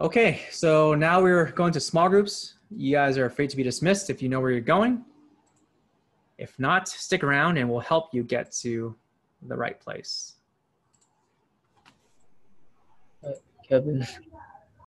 [0.00, 2.54] Okay, so now we're going to small groups.
[2.70, 5.04] You guys are afraid to be dismissed if you know where you're going.
[6.38, 8.96] If not, stick around and we'll help you get to
[9.42, 10.34] the right place.
[13.68, 14.06] Kevin.